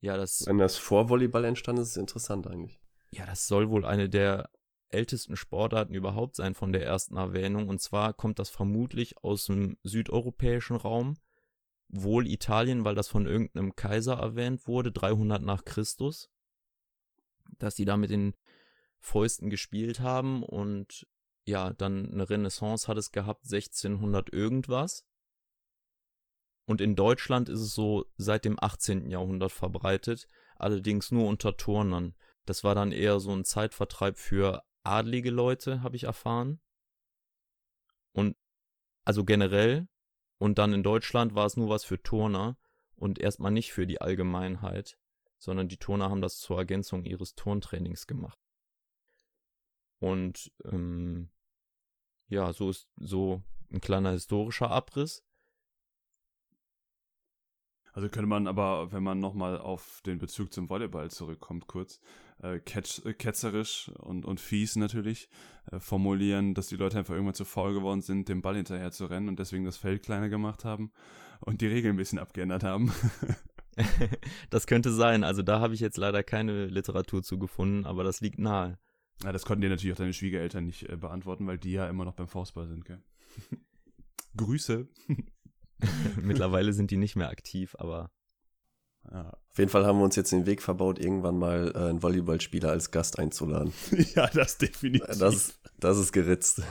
Ja, 0.00 0.16
das 0.16 0.46
Wenn 0.46 0.58
das 0.58 0.76
vor 0.76 1.08
Volleyball 1.08 1.44
entstanden 1.44 1.82
ist, 1.82 1.88
ist 1.88 1.96
es 1.96 2.00
interessant 2.00 2.46
eigentlich. 2.46 2.80
Ja, 3.10 3.26
das 3.26 3.48
soll 3.48 3.70
wohl 3.70 3.84
eine 3.84 4.08
der 4.08 4.50
ältesten 4.90 5.36
Sportarten 5.36 5.94
überhaupt 5.94 6.36
sein 6.36 6.54
von 6.54 6.72
der 6.72 6.84
ersten 6.84 7.16
Erwähnung. 7.16 7.68
Und 7.68 7.80
zwar 7.80 8.14
kommt 8.14 8.38
das 8.38 8.50
vermutlich 8.50 9.18
aus 9.22 9.46
dem 9.46 9.76
südeuropäischen 9.82 10.76
Raum, 10.76 11.16
wohl 11.88 12.26
Italien, 12.26 12.84
weil 12.84 12.94
das 12.94 13.08
von 13.08 13.26
irgendeinem 13.26 13.74
Kaiser 13.74 14.14
erwähnt 14.14 14.66
wurde, 14.66 14.92
300 14.92 15.42
nach 15.42 15.64
Christus, 15.64 16.30
dass 17.58 17.74
die 17.74 17.84
da 17.84 17.96
mit 17.96 18.10
den 18.10 18.34
Fäusten 19.00 19.50
gespielt 19.50 20.00
haben 20.00 20.42
und 20.42 21.06
ja, 21.46 21.72
dann 21.72 22.12
eine 22.12 22.28
Renaissance 22.28 22.88
hat 22.88 22.98
es 22.98 23.10
gehabt, 23.10 23.44
1600 23.44 24.32
irgendwas. 24.32 25.06
Und 26.68 26.82
in 26.82 26.96
Deutschland 26.96 27.48
ist 27.48 27.60
es 27.60 27.74
so 27.74 28.04
seit 28.18 28.44
dem 28.44 28.62
18. 28.62 29.10
Jahrhundert 29.10 29.52
verbreitet, 29.52 30.28
allerdings 30.56 31.10
nur 31.10 31.26
unter 31.26 31.56
Turnern. 31.56 32.14
Das 32.44 32.62
war 32.62 32.74
dann 32.74 32.92
eher 32.92 33.20
so 33.20 33.32
ein 33.32 33.46
Zeitvertreib 33.46 34.18
für 34.18 34.62
adlige 34.82 35.30
Leute, 35.30 35.82
habe 35.82 35.96
ich 35.96 36.04
erfahren. 36.04 36.60
Und 38.12 38.36
also 39.06 39.24
generell. 39.24 39.88
Und 40.36 40.58
dann 40.58 40.74
in 40.74 40.82
Deutschland 40.82 41.34
war 41.34 41.46
es 41.46 41.56
nur 41.56 41.70
was 41.70 41.84
für 41.86 42.02
Turner. 42.02 42.58
und 42.96 43.18
erstmal 43.18 43.50
nicht 43.50 43.72
für 43.72 43.86
die 43.86 44.02
Allgemeinheit, 44.02 44.98
sondern 45.38 45.68
die 45.68 45.78
Turner 45.78 46.10
haben 46.10 46.20
das 46.20 46.38
zur 46.38 46.58
Ergänzung 46.58 47.04
ihres 47.04 47.34
Turntrainings 47.34 48.06
gemacht. 48.06 48.38
Und 50.00 50.52
ähm, 50.64 51.30
ja, 52.26 52.52
so 52.52 52.68
ist 52.68 52.90
so 52.96 53.42
ein 53.72 53.80
kleiner 53.80 54.10
historischer 54.10 54.70
Abriss. 54.70 55.24
Also 57.98 58.08
könnte 58.10 58.28
man 58.28 58.46
aber, 58.46 58.92
wenn 58.92 59.02
man 59.02 59.18
nochmal 59.18 59.58
auf 59.58 60.02
den 60.06 60.20
Bezug 60.20 60.52
zum 60.52 60.70
Volleyball 60.70 61.10
zurückkommt, 61.10 61.66
kurz, 61.66 62.00
äh, 62.40 62.60
ketz, 62.60 63.04
äh, 63.04 63.12
ketzerisch 63.12 63.90
und, 63.98 64.24
und 64.24 64.38
fies 64.38 64.76
natürlich, 64.76 65.28
äh, 65.72 65.80
formulieren, 65.80 66.54
dass 66.54 66.68
die 66.68 66.76
Leute 66.76 66.96
einfach 66.96 67.14
irgendwann 67.14 67.34
zu 67.34 67.44
faul 67.44 67.74
geworden 67.74 68.00
sind, 68.00 68.28
dem 68.28 68.40
Ball 68.40 68.54
hinterher 68.54 68.92
zu 68.92 69.06
rennen 69.06 69.26
und 69.26 69.40
deswegen 69.40 69.64
das 69.64 69.78
Feld 69.78 70.04
kleiner 70.04 70.28
gemacht 70.28 70.64
haben 70.64 70.92
und 71.40 71.60
die 71.60 71.66
Regeln 71.66 71.94
ein 71.94 71.96
bisschen 71.96 72.20
abgeändert 72.20 72.62
haben. 72.62 72.92
das 74.50 74.68
könnte 74.68 74.92
sein. 74.92 75.24
Also 75.24 75.42
da 75.42 75.58
habe 75.58 75.74
ich 75.74 75.80
jetzt 75.80 75.96
leider 75.96 76.22
keine 76.22 76.66
Literatur 76.66 77.24
zu 77.24 77.36
gefunden, 77.36 77.84
aber 77.84 78.04
das 78.04 78.20
liegt 78.20 78.38
nahe. 78.38 78.78
Ja, 79.24 79.32
das 79.32 79.44
konnten 79.44 79.62
dir 79.62 79.70
natürlich 79.70 79.94
auch 79.94 79.98
deine 79.98 80.12
Schwiegereltern 80.12 80.66
nicht 80.66 80.88
äh, 80.88 80.96
beantworten, 80.96 81.48
weil 81.48 81.58
die 81.58 81.72
ja 81.72 81.88
immer 81.88 82.04
noch 82.04 82.14
beim 82.14 82.28
Faustball 82.28 82.68
sind, 82.68 82.84
gell? 82.84 83.02
Grüße. 84.36 84.86
Mittlerweile 86.22 86.72
sind 86.72 86.90
die 86.90 86.96
nicht 86.96 87.16
mehr 87.16 87.28
aktiv, 87.28 87.76
aber. 87.78 88.10
Ja. 89.10 89.30
Auf 89.50 89.58
jeden 89.58 89.70
Fall 89.70 89.86
haben 89.86 89.98
wir 89.98 90.04
uns 90.04 90.16
jetzt 90.16 90.32
den 90.32 90.44
Weg 90.44 90.60
verbaut, 90.60 90.98
irgendwann 90.98 91.38
mal 91.38 91.72
äh, 91.74 91.78
einen 91.78 92.02
Volleyballspieler 92.02 92.70
als 92.70 92.90
Gast 92.90 93.18
einzuladen. 93.18 93.72
ja, 94.14 94.26
das 94.28 94.58
definitiv. 94.58 95.18
Das, 95.18 95.58
das 95.78 95.98
ist 95.98 96.12
geritzt. 96.12 96.62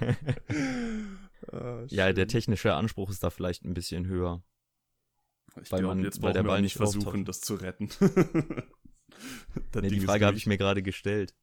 ah, 1.52 1.82
ja, 1.88 2.12
der 2.12 2.28
technische 2.28 2.74
Anspruch 2.74 3.10
ist 3.10 3.24
da 3.24 3.30
vielleicht 3.30 3.64
ein 3.64 3.74
bisschen 3.74 4.06
höher. 4.06 4.42
Ich 5.60 5.68
glaube, 5.68 6.00
jetzt 6.02 6.22
weil 6.22 6.32
der 6.32 6.44
Ball 6.44 6.62
nicht 6.62 6.76
versuchen, 6.76 7.24
das 7.24 7.40
zu 7.40 7.54
retten. 7.54 7.88
nee, 9.74 9.88
die 9.88 10.00
Frage 10.00 10.26
habe 10.26 10.36
ich 10.36 10.46
mir 10.46 10.58
gerade 10.58 10.82
gestellt. 10.82 11.34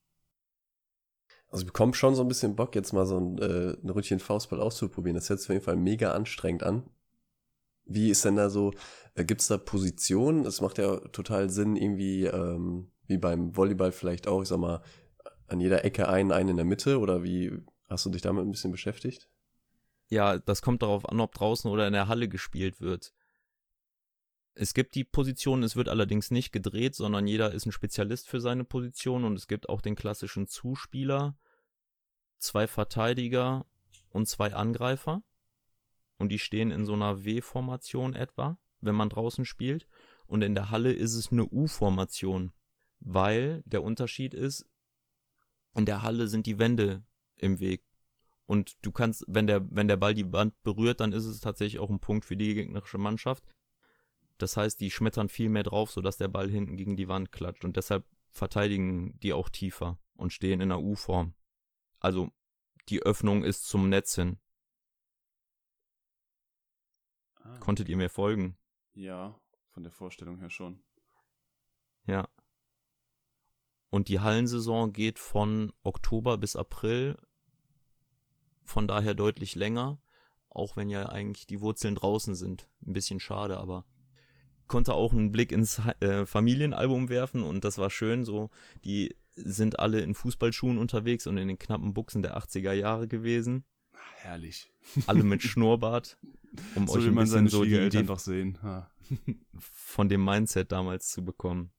Also 1.49 1.63
ich 1.63 1.67
bekomme 1.67 1.93
schon 1.93 2.15
so 2.15 2.23
ein 2.23 2.27
bisschen 2.27 2.55
Bock, 2.55 2.75
jetzt 2.75 2.93
mal 2.93 3.05
so 3.05 3.19
ein, 3.19 3.37
äh, 3.37 3.77
ein 3.81 3.89
Ründchen 3.89 4.19
Faustball 4.19 4.59
auszuprobieren. 4.59 5.15
Das 5.15 5.29
hört 5.29 5.39
sich 5.39 5.49
auf 5.49 5.53
jeden 5.53 5.65
Fall 5.65 5.77
mega 5.77 6.11
anstrengend 6.11 6.63
an. 6.63 6.89
Wie 7.87 8.09
ist 8.09 8.25
denn 8.25 8.35
da 8.35 8.49
so, 8.49 8.73
äh, 9.15 9.25
gibt 9.25 9.41
es 9.41 9.47
da 9.47 9.57
Positionen? 9.57 10.45
Es 10.45 10.61
macht 10.61 10.77
ja 10.77 10.97
total 11.09 11.49
Sinn, 11.49 11.75
irgendwie, 11.75 12.25
ähm, 12.25 12.91
wie 13.07 13.17
beim 13.17 13.55
Volleyball 13.55 13.91
vielleicht 13.91 14.27
auch, 14.27 14.41
ich 14.41 14.49
sag 14.49 14.59
mal, 14.59 14.81
an 15.47 15.59
jeder 15.59 15.85
Ecke 15.85 16.09
einen, 16.09 16.31
einen 16.31 16.49
in 16.49 16.57
der 16.57 16.65
Mitte 16.65 16.99
oder 16.99 17.23
wie 17.23 17.51
hast 17.89 18.05
du 18.05 18.09
dich 18.09 18.21
damit 18.21 18.45
ein 18.45 18.51
bisschen 18.51 18.71
beschäftigt? 18.71 19.29
Ja, 20.09 20.37
das 20.37 20.61
kommt 20.61 20.81
darauf 20.81 21.07
an, 21.07 21.19
ob 21.19 21.33
draußen 21.33 21.69
oder 21.69 21.87
in 21.87 21.93
der 21.93 22.07
Halle 22.07 22.27
gespielt 22.27 22.79
wird. 22.81 23.13
Es 24.53 24.73
gibt 24.73 24.95
die 24.95 25.03
Position, 25.03 25.63
es 25.63 25.75
wird 25.75 25.87
allerdings 25.87 26.31
nicht 26.31 26.51
gedreht, 26.51 26.95
sondern 26.95 27.27
jeder 27.27 27.53
ist 27.53 27.65
ein 27.65 27.71
Spezialist 27.71 28.27
für 28.27 28.41
seine 28.41 28.63
Position 28.63 29.23
und 29.23 29.35
es 29.35 29.47
gibt 29.47 29.69
auch 29.69 29.81
den 29.81 29.95
klassischen 29.95 30.47
Zuspieler, 30.47 31.37
zwei 32.39 32.67
Verteidiger 32.67 33.65
und 34.09 34.27
zwei 34.27 34.53
Angreifer 34.53 35.21
und 36.17 36.29
die 36.29 36.39
stehen 36.39 36.71
in 36.71 36.85
so 36.85 36.93
einer 36.93 37.23
W-Formation 37.23 38.13
etwa, 38.13 38.57
wenn 38.81 38.95
man 38.95 39.09
draußen 39.09 39.45
spielt. 39.45 39.87
Und 40.25 40.41
in 40.41 40.55
der 40.55 40.71
Halle 40.71 40.91
ist 40.91 41.13
es 41.13 41.31
eine 41.31 41.45
U-Formation, 41.45 42.51
weil 42.99 43.63
der 43.65 43.83
Unterschied 43.83 44.33
ist, 44.33 44.65
in 45.75 45.85
der 45.85 46.01
Halle 46.01 46.27
sind 46.27 46.45
die 46.45 46.59
Wände 46.59 47.03
im 47.35 47.59
Weg. 47.59 47.83
Und 48.45 48.77
du 48.81 48.91
kannst, 48.91 49.25
wenn 49.27 49.45
der, 49.45 49.67
wenn 49.69 49.87
der 49.87 49.97
Ball 49.97 50.13
die 50.13 50.31
Wand 50.31 50.61
berührt, 50.63 51.01
dann 51.01 51.13
ist 51.13 51.25
es 51.25 51.39
tatsächlich 51.39 51.79
auch 51.79 51.89
ein 51.89 51.99
Punkt 51.99 52.25
für 52.25 52.37
die 52.37 52.53
gegnerische 52.53 52.97
Mannschaft. 52.97 53.43
Das 54.37 54.57
heißt, 54.57 54.79
die 54.79 54.91
schmettern 54.91 55.29
viel 55.29 55.49
mehr 55.49 55.63
drauf, 55.63 55.91
sodass 55.91 56.17
der 56.17 56.29
Ball 56.29 56.49
hinten 56.49 56.77
gegen 56.77 56.95
die 56.95 57.07
Wand 57.07 57.31
klatscht. 57.31 57.65
Und 57.65 57.77
deshalb 57.77 58.05
verteidigen 58.31 59.19
die 59.19 59.33
auch 59.33 59.49
tiefer 59.49 59.99
und 60.15 60.33
stehen 60.33 60.61
in 60.61 60.69
der 60.69 60.79
U-Form. 60.79 61.33
Also 61.99 62.29
die 62.89 63.01
Öffnung 63.01 63.43
ist 63.43 63.65
zum 63.65 63.89
Netz 63.89 64.15
hin. 64.15 64.37
Ah. 67.47 67.57
Konntet 67.59 67.89
ihr 67.89 67.97
mir 67.97 68.09
folgen? 68.09 68.57
Ja, 68.93 69.39
von 69.69 69.83
der 69.83 69.91
Vorstellung 69.91 70.39
her 70.39 70.49
schon. 70.49 70.79
Ja. 72.05 72.27
Und 73.89 74.09
die 74.09 74.19
Hallensaison 74.19 74.91
geht 74.91 75.17
von 75.17 75.71
Oktober 75.83 76.37
bis 76.37 76.55
April, 76.55 77.17
von 78.63 78.87
daher 78.87 79.13
deutlich 79.13 79.55
länger, 79.55 80.01
auch 80.49 80.75
wenn 80.75 80.89
ja 80.89 81.07
eigentlich 81.07 81.47
die 81.47 81.61
Wurzeln 81.61 81.95
draußen 81.95 82.35
sind. 82.35 82.69
Ein 82.85 82.93
bisschen 82.93 83.19
schade, 83.19 83.57
aber 83.57 83.85
konnte 84.67 84.93
auch 84.93 85.13
einen 85.13 85.31
Blick 85.31 85.53
ins 85.53 85.81
äh, 86.01 86.25
Familienalbum 86.25 87.07
werfen 87.07 87.43
und 87.43 87.63
das 87.63 87.77
war 87.77 87.89
schön. 87.89 88.25
So, 88.25 88.49
die 88.83 89.15
sind 89.35 89.79
alle 89.79 90.01
in 90.01 90.15
Fußballschuhen 90.15 90.77
unterwegs 90.77 91.27
und 91.27 91.37
in 91.37 91.47
den 91.47 91.59
knappen 91.59 91.93
Buchsen 91.93 92.21
der 92.21 92.37
80er 92.37 92.73
Jahre 92.73 93.07
gewesen. 93.07 93.63
Herrlich. 94.15 94.71
Alle 95.05 95.23
mit 95.23 95.41
Schnurrbart. 95.43 96.17
Um 96.75 96.87
so 96.87 96.93
euch 96.93 97.07
ein 97.07 97.13
man 97.13 97.25
bisschen 97.25 97.47
so 97.47 97.63
die 97.63 97.75
Idee 97.75 98.03
doch 98.03 98.19
sehen. 98.19 98.57
Ha. 98.63 98.91
von 99.59 100.09
dem 100.09 100.23
Mindset 100.23 100.71
damals 100.71 101.07
zu 101.07 101.23
bekommen. 101.23 101.71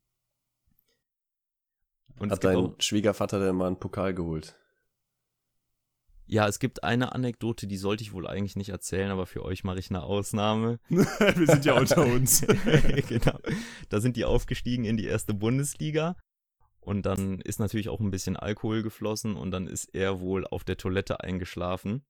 Und 2.19 2.33
Hat 2.33 2.45
dein 2.45 2.57
auch, 2.57 2.75
Schwiegervater 2.81 3.39
denn 3.39 3.57
mal 3.57 3.69
einen 3.69 3.79
Pokal 3.79 4.15
geholt? 4.15 4.59
Ja, 6.27 6.47
es 6.47 6.59
gibt 6.59 6.85
eine 6.85 7.13
Anekdote, 7.13 7.67
die 7.67 7.79
sollte 7.79 8.03
ich 8.03 8.13
wohl 8.13 8.27
eigentlich 8.27 8.57
nicht 8.57 8.69
erzählen, 8.69 9.11
aber 9.11 9.25
für 9.25 9.43
euch 9.45 9.65
mache 9.65 9.79
ich 9.79 9.89
eine 9.89 10.03
Ausnahme. 10.03 10.79
Wir 10.89 11.47
sind 11.47 11.65
ja 11.65 11.73
unter 11.75 12.05
uns. 12.05 12.47
genau. 13.09 13.39
Da 13.89 14.01
sind 14.01 14.17
die 14.17 14.27
aufgestiegen 14.27 14.85
in 14.85 14.99
die 14.99 15.07
erste 15.07 15.33
Bundesliga 15.33 16.17
und 16.81 17.07
dann 17.07 17.41
ist 17.41 17.61
natürlich 17.61 17.89
auch 17.89 18.01
ein 18.01 18.11
bisschen 18.11 18.37
Alkohol 18.37 18.83
geflossen 18.83 19.37
und 19.37 19.53
dann 19.53 19.67
ist 19.67 19.95
er 19.95 20.21
wohl 20.21 20.47
auf 20.47 20.65
der 20.65 20.77
Toilette 20.77 21.21
eingeschlafen. 21.21 22.05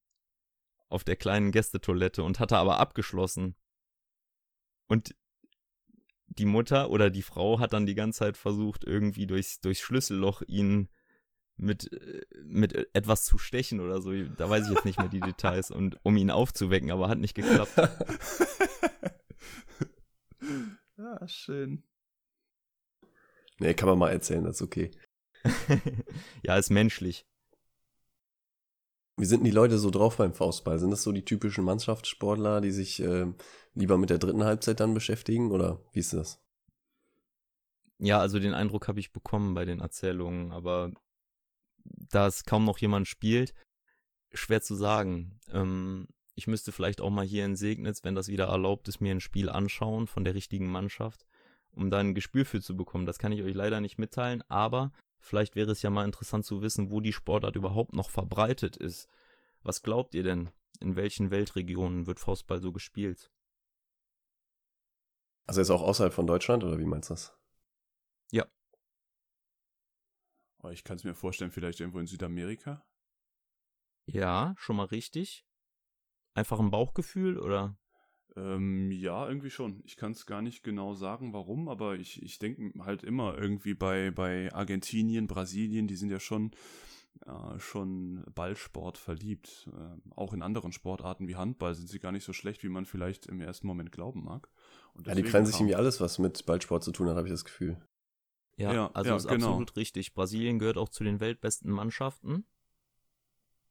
Auf 0.88 1.04
der 1.04 1.16
kleinen 1.16 1.52
Gästetoilette 1.52 2.22
und 2.22 2.40
hatte 2.40 2.56
aber 2.56 2.80
abgeschlossen. 2.80 3.54
Und 4.86 5.14
die 6.26 6.46
Mutter 6.46 6.90
oder 6.90 7.10
die 7.10 7.22
Frau 7.22 7.58
hat 7.58 7.72
dann 7.72 7.86
die 7.86 7.94
ganze 7.94 8.20
Zeit 8.20 8.36
versucht, 8.36 8.84
irgendwie 8.84 9.26
durchs, 9.26 9.60
durchs 9.60 9.80
Schlüsselloch 9.80 10.42
ihn 10.46 10.88
mit, 11.56 11.90
mit 12.44 12.88
etwas 12.94 13.24
zu 13.24 13.36
stechen 13.38 13.80
oder 13.80 14.00
so. 14.00 14.12
Da 14.12 14.48
weiß 14.48 14.66
ich 14.66 14.74
jetzt 14.74 14.84
nicht 14.84 14.98
mehr 14.98 15.08
die 15.08 15.20
Details 15.20 15.70
und 15.70 15.98
um 16.04 16.16
ihn 16.16 16.30
aufzuwecken, 16.30 16.90
aber 16.90 17.08
hat 17.08 17.18
nicht 17.18 17.34
geklappt. 17.34 17.76
ja, 20.96 21.28
schön. 21.28 21.82
Nee, 23.58 23.74
kann 23.74 23.88
man 23.88 23.98
mal 23.98 24.10
erzählen, 24.10 24.44
das 24.44 24.56
ist 24.56 24.62
okay. 24.62 24.92
ja, 26.42 26.56
ist 26.56 26.70
menschlich. 26.70 27.26
Wie 29.18 29.24
sind 29.24 29.44
die 29.44 29.50
Leute 29.50 29.78
so 29.78 29.90
drauf 29.90 30.16
beim 30.16 30.32
Faustball? 30.32 30.78
Sind 30.78 30.90
das 30.90 31.02
so 31.02 31.12
die 31.12 31.24
typischen 31.24 31.64
Mannschaftssportler, 31.64 32.60
die 32.60 32.70
sich 32.70 33.02
äh, 33.02 33.26
lieber 33.74 33.98
mit 33.98 34.10
der 34.10 34.18
dritten 34.18 34.44
Halbzeit 34.44 34.80
dann 34.80 34.94
beschäftigen 34.94 35.50
oder 35.50 35.80
wie 35.92 35.98
ist 35.98 36.12
das? 36.12 36.40
Ja, 37.98 38.20
also 38.20 38.38
den 38.38 38.54
Eindruck 38.54 38.86
habe 38.86 39.00
ich 39.00 39.12
bekommen 39.12 39.54
bei 39.54 39.64
den 39.64 39.80
Erzählungen, 39.80 40.52
aber 40.52 40.92
da 41.84 42.28
es 42.28 42.44
kaum 42.44 42.64
noch 42.64 42.78
jemand 42.78 43.08
spielt, 43.08 43.54
schwer 44.32 44.62
zu 44.62 44.76
sagen. 44.76 45.40
Ähm, 45.50 46.06
ich 46.36 46.46
müsste 46.46 46.70
vielleicht 46.70 47.00
auch 47.00 47.10
mal 47.10 47.26
hier 47.26 47.44
in 47.44 47.56
Segnitz, 47.56 48.04
wenn 48.04 48.14
das 48.14 48.28
wieder 48.28 48.46
erlaubt 48.46 48.86
ist, 48.86 49.00
mir 49.00 49.12
ein 49.12 49.20
Spiel 49.20 49.48
anschauen 49.48 50.06
von 50.06 50.22
der 50.24 50.34
richtigen 50.34 50.70
Mannschaft 50.70 51.26
um 51.78 51.90
da 51.90 51.98
ein 51.98 52.14
Gespür 52.14 52.44
für 52.44 52.60
zu 52.60 52.76
bekommen. 52.76 53.06
Das 53.06 53.18
kann 53.18 53.32
ich 53.32 53.42
euch 53.42 53.54
leider 53.54 53.80
nicht 53.80 53.98
mitteilen, 53.98 54.42
aber 54.48 54.92
vielleicht 55.18 55.56
wäre 55.56 55.70
es 55.72 55.82
ja 55.82 55.90
mal 55.90 56.04
interessant 56.04 56.44
zu 56.44 56.62
wissen, 56.62 56.90
wo 56.90 57.00
die 57.00 57.12
Sportart 57.12 57.56
überhaupt 57.56 57.94
noch 57.94 58.10
verbreitet 58.10 58.76
ist. 58.76 59.08
Was 59.62 59.82
glaubt 59.82 60.14
ihr 60.14 60.22
denn? 60.22 60.50
In 60.80 60.96
welchen 60.96 61.30
Weltregionen 61.30 62.06
wird 62.06 62.20
Faustball 62.20 62.60
so 62.60 62.72
gespielt? 62.72 63.30
Also 65.46 65.60
ist 65.60 65.70
auch 65.70 65.82
außerhalb 65.82 66.12
von 66.12 66.26
Deutschland 66.26 66.62
oder 66.62 66.78
wie 66.78 66.84
meinst 66.84 67.10
du 67.10 67.14
das? 67.14 67.36
Ja. 68.30 68.46
Oh, 70.62 70.68
ich 70.68 70.84
kann 70.84 70.96
es 70.96 71.04
mir 71.04 71.14
vorstellen, 71.14 71.50
vielleicht 71.50 71.80
irgendwo 71.80 71.98
in 71.98 72.06
Südamerika. 72.06 72.84
Ja, 74.06 74.54
schon 74.58 74.76
mal 74.76 74.86
richtig. 74.86 75.44
Einfach 76.34 76.60
ein 76.60 76.70
Bauchgefühl 76.70 77.38
oder? 77.38 77.76
Ähm, 78.36 78.90
ja, 78.90 79.26
irgendwie 79.28 79.50
schon. 79.50 79.80
Ich 79.84 79.96
kann 79.96 80.12
es 80.12 80.26
gar 80.26 80.42
nicht 80.42 80.62
genau 80.62 80.94
sagen, 80.94 81.32
warum, 81.32 81.68
aber 81.68 81.96
ich, 81.96 82.22
ich 82.22 82.38
denke 82.38 82.72
halt 82.84 83.02
immer 83.02 83.36
irgendwie 83.36 83.74
bei, 83.74 84.10
bei 84.10 84.52
Argentinien, 84.52 85.26
Brasilien, 85.26 85.86
die 85.86 85.96
sind 85.96 86.10
ja 86.10 86.20
schon, 86.20 86.52
äh, 87.26 87.58
schon 87.58 88.24
Ballsport 88.34 88.98
verliebt. 88.98 89.68
Äh, 89.72 90.10
auch 90.14 90.32
in 90.32 90.42
anderen 90.42 90.72
Sportarten 90.72 91.26
wie 91.28 91.36
Handball 91.36 91.74
sind 91.74 91.88
sie 91.88 91.98
gar 91.98 92.12
nicht 92.12 92.24
so 92.24 92.32
schlecht, 92.32 92.62
wie 92.62 92.68
man 92.68 92.86
vielleicht 92.86 93.26
im 93.26 93.40
ersten 93.40 93.66
Moment 93.66 93.92
glauben 93.92 94.24
mag. 94.24 94.48
ja, 95.04 95.14
die 95.14 95.22
kreisen 95.22 95.46
sich 95.46 95.56
irgendwie 95.56 95.76
alles, 95.76 96.00
was 96.00 96.18
mit 96.18 96.44
Ballsport 96.46 96.84
zu 96.84 96.92
tun 96.92 97.08
hat, 97.08 97.16
habe 97.16 97.26
ich 97.26 97.32
das 97.34 97.44
Gefühl. 97.44 97.78
Ja, 98.56 98.72
ja 98.72 98.90
also 98.92 99.10
ja, 99.10 99.16
ist 99.16 99.28
genau. 99.28 99.46
absolut 99.46 99.76
richtig. 99.76 100.14
Brasilien 100.14 100.58
gehört 100.58 100.76
auch 100.76 100.88
zu 100.88 101.04
den 101.04 101.20
weltbesten 101.20 101.70
Mannschaften. 101.70 102.44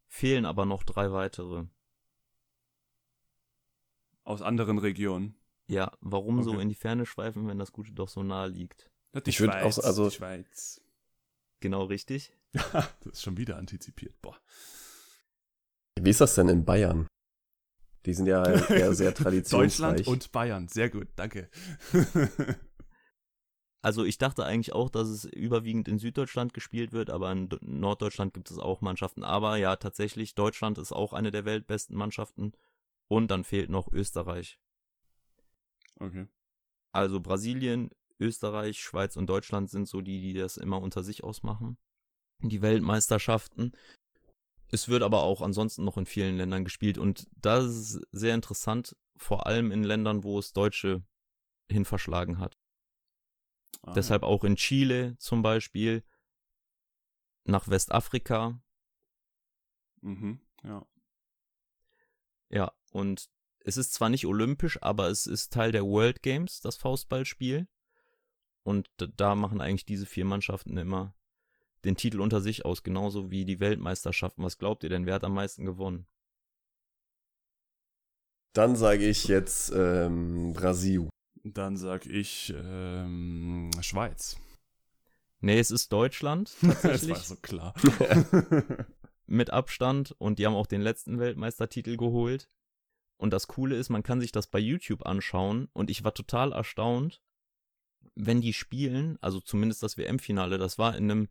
Fehlen 0.08 0.46
aber 0.46 0.66
noch 0.66 0.84
drei 0.84 1.12
weitere. 1.12 1.66
Aus 4.28 4.42
anderen 4.42 4.78
Regionen. 4.78 5.36
Ja, 5.68 5.92
warum 6.02 6.44
so 6.44 6.52
Okay. 6.52 6.62
in 6.64 6.70
die 6.70 6.76
Ferne 6.76 7.06
schweifen, 7.06 7.48
wenn 7.48 7.58
das 7.60 7.72
Gute 7.72 7.94
doch 7.94 8.10
so 8.10 8.24
nahe 8.24 8.50
liegt? 8.50 8.92
Die 9.16 9.30
Ich 9.30 9.40
würd 9.40 9.54
auch 9.56 9.72
so- 9.72 9.82
also- 9.84 10.10
die 10.10 10.16
Schweiz. 10.16 10.82
Genau 11.62 11.86
richtig. 11.86 12.34
das 12.54 12.90
ist 13.14 13.22
schon 13.22 13.38
wieder 13.38 13.58
antizipiert. 13.58 14.20
Boah. 14.22 14.38
Wie 16.00 16.10
ist 16.10 16.20
das 16.22 16.36
denn 16.36 16.50
in 16.50 16.66
Bayern? 16.66 17.08
Die 18.06 18.14
sind 18.14 18.28
ja 18.28 18.44
eher 18.44 18.94
sehr 18.94 19.14
traditionsreich. 19.16 19.98
Deutschland 19.98 20.08
und 20.08 20.32
Bayern. 20.32 20.68
Sehr 20.68 20.90
gut, 20.90 21.08
danke. 21.16 21.50
Also 23.84 24.04
ich 24.04 24.18
dachte 24.18 24.44
eigentlich 24.44 24.74
auch, 24.74 24.90
dass 24.90 25.08
es 25.08 25.24
überwiegend 25.24 25.88
in 25.88 25.98
Süddeutschland 26.00 26.54
gespielt 26.54 26.92
wird, 26.92 27.10
aber 27.10 27.32
in 27.32 27.48
Norddeutschland 27.62 28.34
gibt 28.34 28.52
es 28.52 28.58
auch 28.58 28.82
Mannschaften. 28.82 29.24
Aber 29.24 29.56
ja, 29.58 29.76
tatsächlich, 29.78 30.36
Deutschland 30.36 30.78
ist 30.78 30.92
auch 30.92 31.14
eine 31.14 31.32
der 31.32 31.46
weltbesten 31.46 31.96
Mannschaften. 31.96 32.52
Und 33.08 33.30
dann 33.30 33.44
fehlt 33.44 33.70
noch 33.70 33.92
Österreich. 33.92 34.60
okay. 36.00 36.28
Also 36.92 37.20
Brasilien, 37.20 37.92
Österreich, 38.20 38.80
Schweiz 38.80 39.16
und 39.18 39.28
Deutschland 39.28 39.70
sind 39.70 39.88
so 39.88 40.02
die, 40.02 40.22
die 40.22 40.34
das 40.34 40.58
immer 40.58 40.82
unter 40.82 41.04
sich 41.04 41.24
ausmachen. 41.24 41.78
Die 42.40 42.62
Weltmeisterschaften. 42.62 43.72
Es 44.70 44.90
wird 44.90 45.04
aber 45.04 45.24
auch 45.24 45.42
ansonsten 45.42 45.86
noch 45.86 45.98
in 45.98 46.06
vielen 46.06 46.38
Ländern 46.38 46.66
gespielt 46.66 46.98
und 46.98 47.28
das 47.38 47.66
ist 47.66 48.02
sehr 48.12 48.36
interessant, 48.36 48.98
vor 49.16 49.48
allem 49.48 49.72
in 49.72 49.84
Ländern, 49.84 50.24
wo 50.24 50.40
es 50.40 50.52
Deutsche 50.54 51.04
hin 51.70 51.86
verschlagen 51.86 52.40
hat. 52.40 52.58
Ah, 53.84 53.94
Deshalb 53.94 54.24
auch 54.24 54.44
in 54.44 54.56
Chile 54.56 55.18
zum 55.20 55.42
Beispiel, 55.42 56.04
nach 57.46 57.70
Westafrika, 57.70 58.62
Mhm, 60.02 60.40
ja. 60.64 60.86
ja, 62.50 62.72
und 62.92 63.30
es 63.60 63.78
ist 63.78 63.94
zwar 63.94 64.10
nicht 64.10 64.26
olympisch, 64.26 64.82
aber 64.82 65.10
es 65.10 65.28
ist 65.28 65.52
Teil 65.52 65.72
der 65.72 65.84
World 65.84 66.22
Games, 66.22 66.62
das 66.62 66.78
Faustballspiel. 66.78 67.68
Und 68.64 68.90
da 68.98 69.36
machen 69.36 69.62
eigentlich 69.62 69.86
diese 69.86 70.06
vier 70.06 70.26
Mannschaften 70.26 70.78
immer 70.78 71.14
den 71.84 71.96
Titel 71.96 72.22
unter 72.22 72.42
sich 72.42 72.66
aus, 72.66 72.84
genauso 72.84 73.32
wie 73.32 73.46
die 73.46 73.60
Weltmeisterschaften. 73.60 74.44
Was 74.44 74.58
glaubt 74.58 74.84
ihr 74.84 74.90
denn, 74.90 75.06
wer 75.06 75.16
hat 75.16 75.24
am 75.24 75.34
meisten 75.34 75.66
gewonnen? 75.66 76.08
Dann 78.54 78.76
sage 78.76 79.08
ich 79.08 79.26
jetzt 79.26 79.72
ähm, 79.76 80.54
Brasil. 80.54 81.10
Dann 81.44 81.78
sag 81.78 82.06
ich 82.06 82.54
ähm, 82.56 83.72
Schweiz. 83.82 84.38
Nee, 85.40 85.60
es 85.60 85.72
ist 85.72 85.92
Deutschland 85.94 86.56
das 86.62 86.82
tatsächlich 86.82 87.10
war 87.10 87.20
so 87.20 87.36
klar. 87.36 87.74
mit 89.28 89.52
Abstand 89.52 90.16
und 90.18 90.40
die 90.40 90.46
haben 90.46 90.56
auch 90.56 90.68
den 90.68 90.82
letzten 90.82 91.20
Weltmeistertitel 91.20 91.98
geholt. 91.98 92.50
Und 93.18 93.34
das 93.34 93.48
Coole 93.48 93.76
ist, 93.76 93.90
man 93.90 94.04
kann 94.04 94.22
sich 94.22 94.32
das 94.32 94.48
bei 94.48 94.60
YouTube 94.60 95.06
anschauen 95.06 95.70
und 95.74 95.90
ich 95.90 96.04
war 96.04 96.14
total 96.14 96.52
erstaunt, 96.52 97.22
wenn 98.16 98.42
die 98.42 98.54
spielen, 98.54 99.18
also 99.22 99.40
zumindest 99.40 99.84
das 99.84 99.98
WM-Finale, 99.98 100.58
das 100.58 100.78
war 100.78 100.96
in 100.96 101.12
einem 101.12 101.30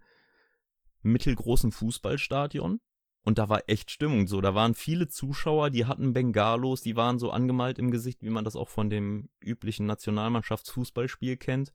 mittelgroßen 1.03 1.72
Fußballstadion 1.72 2.81
und 3.22 3.38
da 3.38 3.49
war 3.49 3.62
echt 3.68 3.90
Stimmung 3.90 4.27
so. 4.27 4.40
Da 4.40 4.55
waren 4.55 4.75
viele 4.75 5.09
Zuschauer, 5.09 5.70
die 5.70 5.87
hatten 5.87 6.12
Bengalos, 6.12 6.83
die 6.83 6.96
waren 6.96 7.18
so 7.18 7.31
angemalt 7.31 7.79
im 7.79 7.90
Gesicht, 7.90 8.22
wie 8.22 8.31
man 8.31 8.44
das 8.44 8.57
auch 8.57 8.68
von 8.68 8.90
dem 8.90 9.29
üblichen 9.40 9.87
Nationalmannschaftsfußballspiel 9.87 11.37
kennt. 11.37 11.72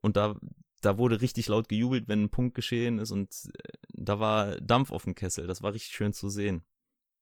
Und 0.00 0.16
da, 0.16 0.38
da 0.80 0.98
wurde 0.98 1.20
richtig 1.20 1.48
laut 1.48 1.68
gejubelt, 1.68 2.08
wenn 2.08 2.24
ein 2.24 2.30
Punkt 2.30 2.54
geschehen 2.54 2.98
ist 2.98 3.10
und 3.10 3.30
äh, 3.58 3.72
da 3.88 4.20
war 4.20 4.60
Dampf 4.60 4.90
auf 4.90 5.04
dem 5.04 5.14
Kessel. 5.14 5.46
Das 5.46 5.62
war 5.62 5.72
richtig 5.72 5.94
schön 5.94 6.12
zu 6.12 6.28
sehen. 6.28 6.62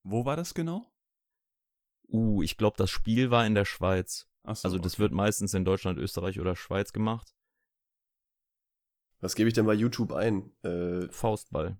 Wo 0.04 0.24
war 0.24 0.36
das 0.36 0.54
genau? 0.54 0.91
Uh, 2.12 2.42
ich 2.42 2.56
glaube, 2.56 2.76
das 2.76 2.90
Spiel 2.90 3.30
war 3.30 3.46
in 3.46 3.54
der 3.54 3.64
Schweiz. 3.64 4.28
Achso, 4.44 4.66
Also 4.66 4.78
das 4.78 4.94
okay. 4.94 5.02
wird 5.02 5.12
meistens 5.12 5.54
in 5.54 5.64
Deutschland, 5.64 5.98
Österreich 5.98 6.38
oder 6.38 6.54
Schweiz 6.56 6.92
gemacht. 6.92 7.34
Was 9.20 9.34
gebe 9.34 9.48
ich 9.48 9.54
denn 9.54 9.66
bei 9.66 9.74
YouTube 9.74 10.12
ein? 10.12 10.52
Äh, 10.62 11.08
Faustball. 11.08 11.78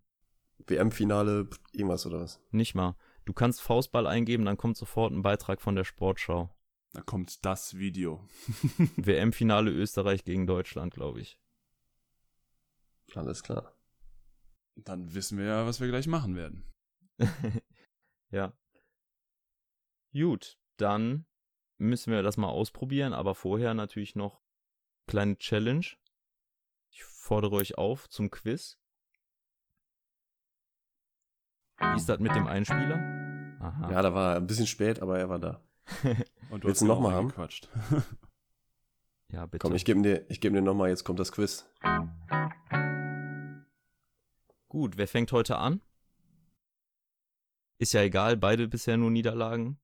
WM-Finale, 0.67 1.49
irgendwas 1.73 2.07
oder 2.07 2.21
was? 2.21 2.41
Nicht 2.51 2.75
mal. 2.75 2.97
Du 3.25 3.33
kannst 3.33 3.61
Faustball 3.61 4.07
eingeben, 4.07 4.45
dann 4.45 4.57
kommt 4.57 4.77
sofort 4.77 5.13
ein 5.13 5.23
Beitrag 5.23 5.61
von 5.61 5.75
der 5.75 5.85
Sportschau. 5.85 6.51
Da 6.93 7.03
kommt 7.03 7.45
das 7.45 7.79
Video. 7.79 8.27
WM-Finale 8.97 9.71
Österreich 9.71 10.25
gegen 10.25 10.47
Deutschland, 10.47 10.95
glaube 10.95 11.21
ich. 11.21 11.39
Alles 13.15 13.43
klar. 13.43 13.75
Dann 14.77 15.15
wissen 15.15 15.39
wir 15.39 15.47
ja, 15.47 15.67
was 15.67 15.81
wir 15.81 15.89
gleich 15.89 16.07
machen 16.07 16.37
werden. 16.37 16.65
ja. 18.31 18.53
Gut, 20.13 20.59
dann 20.77 21.27
müssen 21.79 22.13
wir 22.13 22.23
das 22.23 22.37
mal 22.37 22.49
ausprobieren, 22.49 23.13
aber 23.13 23.35
vorher 23.35 23.75
natürlich 23.75 24.15
noch 24.15 24.43
kleine 25.07 25.37
Challenge. 25.39 25.87
Ich 26.91 27.03
fordere 27.05 27.57
euch 27.57 27.79
auf 27.79 28.09
zum 28.09 28.31
Quiz. 28.31 28.79
Wie 31.79 31.97
ist 31.97 32.09
das 32.09 32.21
mit 32.21 32.35
dem 32.35 32.47
Einspieler? 32.47 32.97
Aha. 33.61 33.91
Ja, 33.91 34.03
da 34.03 34.15
war 34.15 34.33
er 34.33 34.37
ein 34.37 34.47
bisschen 34.47 34.67
spät, 34.67 35.01
aber 35.01 35.19
er 35.19 35.29
war 35.29 35.39
da. 35.39 35.63
Und 36.51 36.65
du 36.65 36.69
Willst 36.69 36.81
hast 36.81 36.83
du 36.83 36.85
genau 36.87 36.95
noch 36.97 37.01
mal 37.01 37.13
haben? 37.13 37.27
reingequatscht. 37.29 37.69
ja, 39.29 39.47
bitte. 39.47 39.59
Komm, 39.67 39.75
ich 39.75 39.85
gebe 39.85 40.03
dir, 40.03 40.27
ich 40.31 40.41
gebe 40.41 40.55
dir 40.55 40.63
nochmal, 40.63 40.91
jetzt 40.91 41.05
kommt 41.05 41.19
das 41.19 41.33
Quiz. 41.33 41.69
Gut, 44.69 44.97
wer 44.97 45.09
fängt 45.09 45.33
heute 45.33 45.57
an? 45.57 45.81
Ist 47.79 47.95
ja 47.95 48.03
egal, 48.03 48.37
beide 48.37 48.69
bisher 48.69 48.97
nur 48.97 49.11
Niederlagen. 49.11 49.79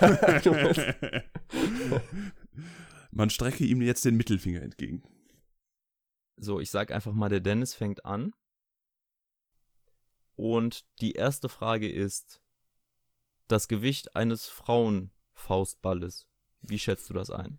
Man 3.10 3.30
strecke 3.30 3.64
ihm 3.64 3.80
jetzt 3.82 4.04
den 4.04 4.16
Mittelfinger 4.16 4.62
entgegen. 4.62 5.02
So, 6.36 6.60
ich 6.60 6.70
sag 6.70 6.90
einfach 6.90 7.12
mal, 7.12 7.30
der 7.30 7.40
Dennis 7.40 7.74
fängt 7.74 8.04
an. 8.04 8.34
Und 10.34 10.84
die 11.00 11.12
erste 11.12 11.48
Frage 11.48 11.90
ist 11.90 12.42
das 13.48 13.68
Gewicht 13.68 14.14
eines 14.14 14.48
Frauenfaustballes. 14.48 16.26
Wie 16.60 16.78
schätzt 16.78 17.08
du 17.08 17.14
das 17.14 17.30
ein? 17.30 17.58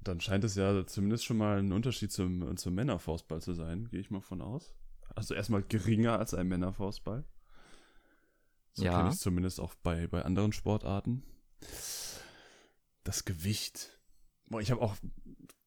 Dann 0.00 0.20
scheint 0.20 0.44
es 0.44 0.56
ja 0.56 0.84
zumindest 0.86 1.24
schon 1.24 1.38
mal 1.38 1.58
ein 1.58 1.72
Unterschied 1.72 2.12
zum, 2.12 2.56
zum 2.56 2.74
Männerfaustball 2.74 3.40
zu 3.40 3.54
sein, 3.54 3.88
gehe 3.88 4.00
ich 4.00 4.10
mal 4.10 4.20
von 4.20 4.42
aus. 4.42 4.74
Also 5.14 5.34
erstmal 5.34 5.62
geringer 5.62 6.18
als 6.18 6.34
ein 6.34 6.48
Männerfaustball. 6.48 7.24
So 8.74 8.84
Ja. 8.84 8.96
kenne 8.96 9.08
ich 9.10 9.14
es 9.16 9.20
zumindest 9.20 9.60
auch 9.60 9.74
bei, 9.74 10.06
bei 10.06 10.22
anderen 10.22 10.52
Sportarten. 10.52 11.22
Das 13.04 13.24
Gewicht. 13.24 14.00
Boah, 14.46 14.60
ich 14.60 14.70
habe 14.70 14.80
auch 14.80 14.96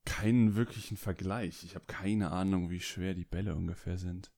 keinen 0.06 0.56
wirklichen 0.56 0.98
Vergleich. 0.98 1.64
Ich 1.64 1.76
habe 1.76 1.86
keine 1.86 2.32
Ahnung, 2.32 2.70
wie 2.70 2.80
schwer 2.80 3.14
die 3.14 3.26
Bälle 3.26 3.56
ungefähr 3.56 3.98
sind. 3.98 4.32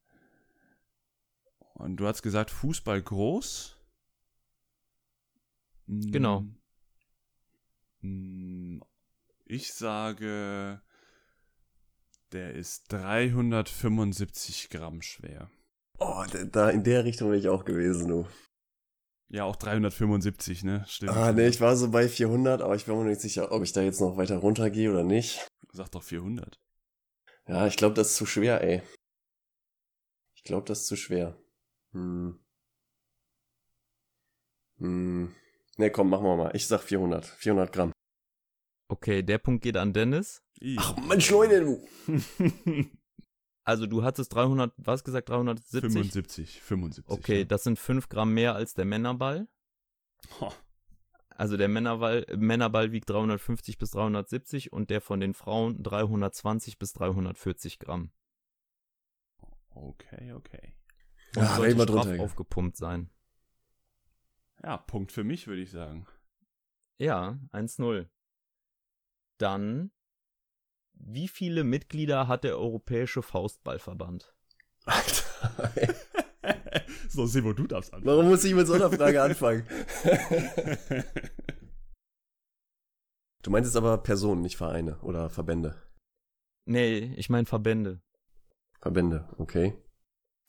Und 1.73 1.97
du 1.97 2.07
hast 2.07 2.21
gesagt, 2.23 2.49
Fußball 2.51 3.01
groß? 3.01 3.75
Genau. 5.87 6.45
Mm, 8.01 8.79
Ich 9.45 9.73
sage, 9.73 10.81
der 12.33 12.53
ist 12.53 12.91
375 12.91 14.69
Gramm 14.69 15.01
schwer. 15.01 15.49
Oh, 15.99 16.25
da- 16.51 16.69
in 16.69 16.83
der 16.83 17.05
Richtung 17.05 17.29
bin 17.29 17.39
ich 17.39 17.47
auch 17.47 17.63
gewesen, 17.63 18.07
du. 18.09 18.27
Ja, 19.29 19.43
auch 19.43 19.57
375, 19.57 20.63
ne? 20.63 20.85
Stimmt. 20.87 21.11
Ah, 21.11 21.33
nee, 21.33 21.47
ich 21.47 21.59
war 21.59 21.75
so 21.75 21.91
bei 21.91 22.07
400, 22.07 22.61
aber 22.61 22.75
ich 22.75 22.85
bin 22.85 22.97
mir 22.97 23.05
nicht 23.05 23.21
sicher, 23.21 23.51
ob 23.51 23.63
ich 23.63 23.73
da 23.73 23.81
jetzt 23.81 23.99
noch 23.99 24.15
weiter 24.15 24.37
runtergehe 24.37 24.89
oder 24.89 25.03
nicht. 25.03 25.45
Sag 25.73 25.89
doch 25.91 26.03
400. 26.03 26.59
Ja, 27.47 27.67
ich 27.67 27.75
glaube, 27.75 27.95
das 27.95 28.11
ist 28.11 28.15
zu 28.15 28.25
schwer, 28.25 28.61
ey. 28.63 28.81
Ich 30.35 30.43
glaube, 30.43 30.65
das 30.65 30.81
ist 30.81 30.87
zu 30.87 30.95
schwer. 30.95 31.37
Hm. 31.91 32.39
Hm. 34.77 35.35
Ne, 35.77 35.91
komm, 35.91 36.09
machen 36.09 36.25
wir 36.25 36.37
mal. 36.37 36.55
Ich 36.55 36.67
sag 36.67 36.81
400. 36.81 37.25
400 37.25 37.71
Gramm. 37.73 37.91
Okay, 38.89 39.23
der 39.23 39.37
Punkt 39.37 39.63
geht 39.63 39.75
an 39.75 39.91
Dennis. 39.91 40.41
Ach, 40.77 40.95
Mensch, 40.97 41.29
Leute, 41.29 41.61
du. 41.61 41.87
Also 43.67 43.85
du 43.85 44.01
hattest 44.01 44.33
300, 44.33 44.73
was 44.77 45.03
gesagt, 45.03 45.27
370? 45.27 45.81
75, 45.81 46.61
75. 46.61 47.05
Okay, 47.09 47.39
ja. 47.39 47.43
das 47.43 47.65
sind 47.65 47.77
5 47.77 48.07
Gramm 48.07 48.33
mehr 48.33 48.55
als 48.55 48.73
der 48.73 48.85
Männerball. 48.85 49.49
Ho, 50.39 50.53
Also 51.27 51.57
der 51.57 51.67
Männerball, 51.67 52.25
Männerball 52.37 52.93
wiegt 52.93 53.09
350 53.09 53.77
bis 53.77 53.91
370 53.91 54.71
und 54.71 54.89
der 54.89 55.01
von 55.01 55.19
den 55.19 55.33
Frauen 55.33 55.83
320 55.83 56.79
bis 56.79 56.93
340 56.93 57.79
Gramm. 57.79 58.11
Okay, 59.71 60.31
okay. 60.31 60.73
Und 61.35 61.43
Ja, 61.43 61.55
sollte 61.57 61.81
straff 61.83 62.05
drunter. 62.05 62.23
aufgepumpt 62.23 62.77
sein. 62.77 63.09
Ja, 64.63 64.77
Punkt 64.77 65.11
für 65.11 65.25
mich, 65.25 65.45
würde 65.47 65.61
ich 65.61 65.71
sagen. 65.71 66.07
Ja, 66.99 67.37
1-0. 67.51 68.07
Dann, 69.37 69.91
wie 70.99 71.27
viele 71.27 71.63
Mitglieder 71.63 72.27
hat 72.27 72.43
der 72.43 72.57
Europäische 72.57 73.21
Faustballverband? 73.21 74.33
Alter, 74.85 75.71
ey. 75.75 75.93
so, 77.09 77.25
Sebo, 77.25 77.53
du 77.53 77.67
darfst 77.67 77.93
anfangen. 77.93 78.17
Warum 78.17 78.29
muss 78.29 78.43
ich 78.43 78.53
mit 78.53 78.67
so 78.67 78.73
einer 78.73 78.91
Frage 78.91 79.21
anfangen? 79.21 79.65
Du 83.47 83.51
meintest 83.51 83.77
aber 83.77 83.97
Personen, 83.99 84.41
nicht 84.41 84.57
Vereine 84.57 84.99
oder 85.03 85.29
Verbände. 85.29 85.81
Nee, 86.65 87.13
ich 87.15 87.29
meine 87.29 87.45
Verbände. 87.45 88.01
Verbände, 88.81 89.29
okay. 89.37 89.73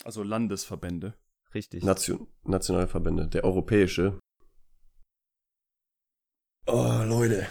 Also 0.02 0.24
Landesverbände. 0.24 1.14
Richtig. 1.54 1.84
Nation, 1.84 2.26
Nationalverbände. 2.42 3.28
Der 3.28 3.44
europäische. 3.44 4.18
Oh, 6.66 7.04
Leute. 7.04 7.46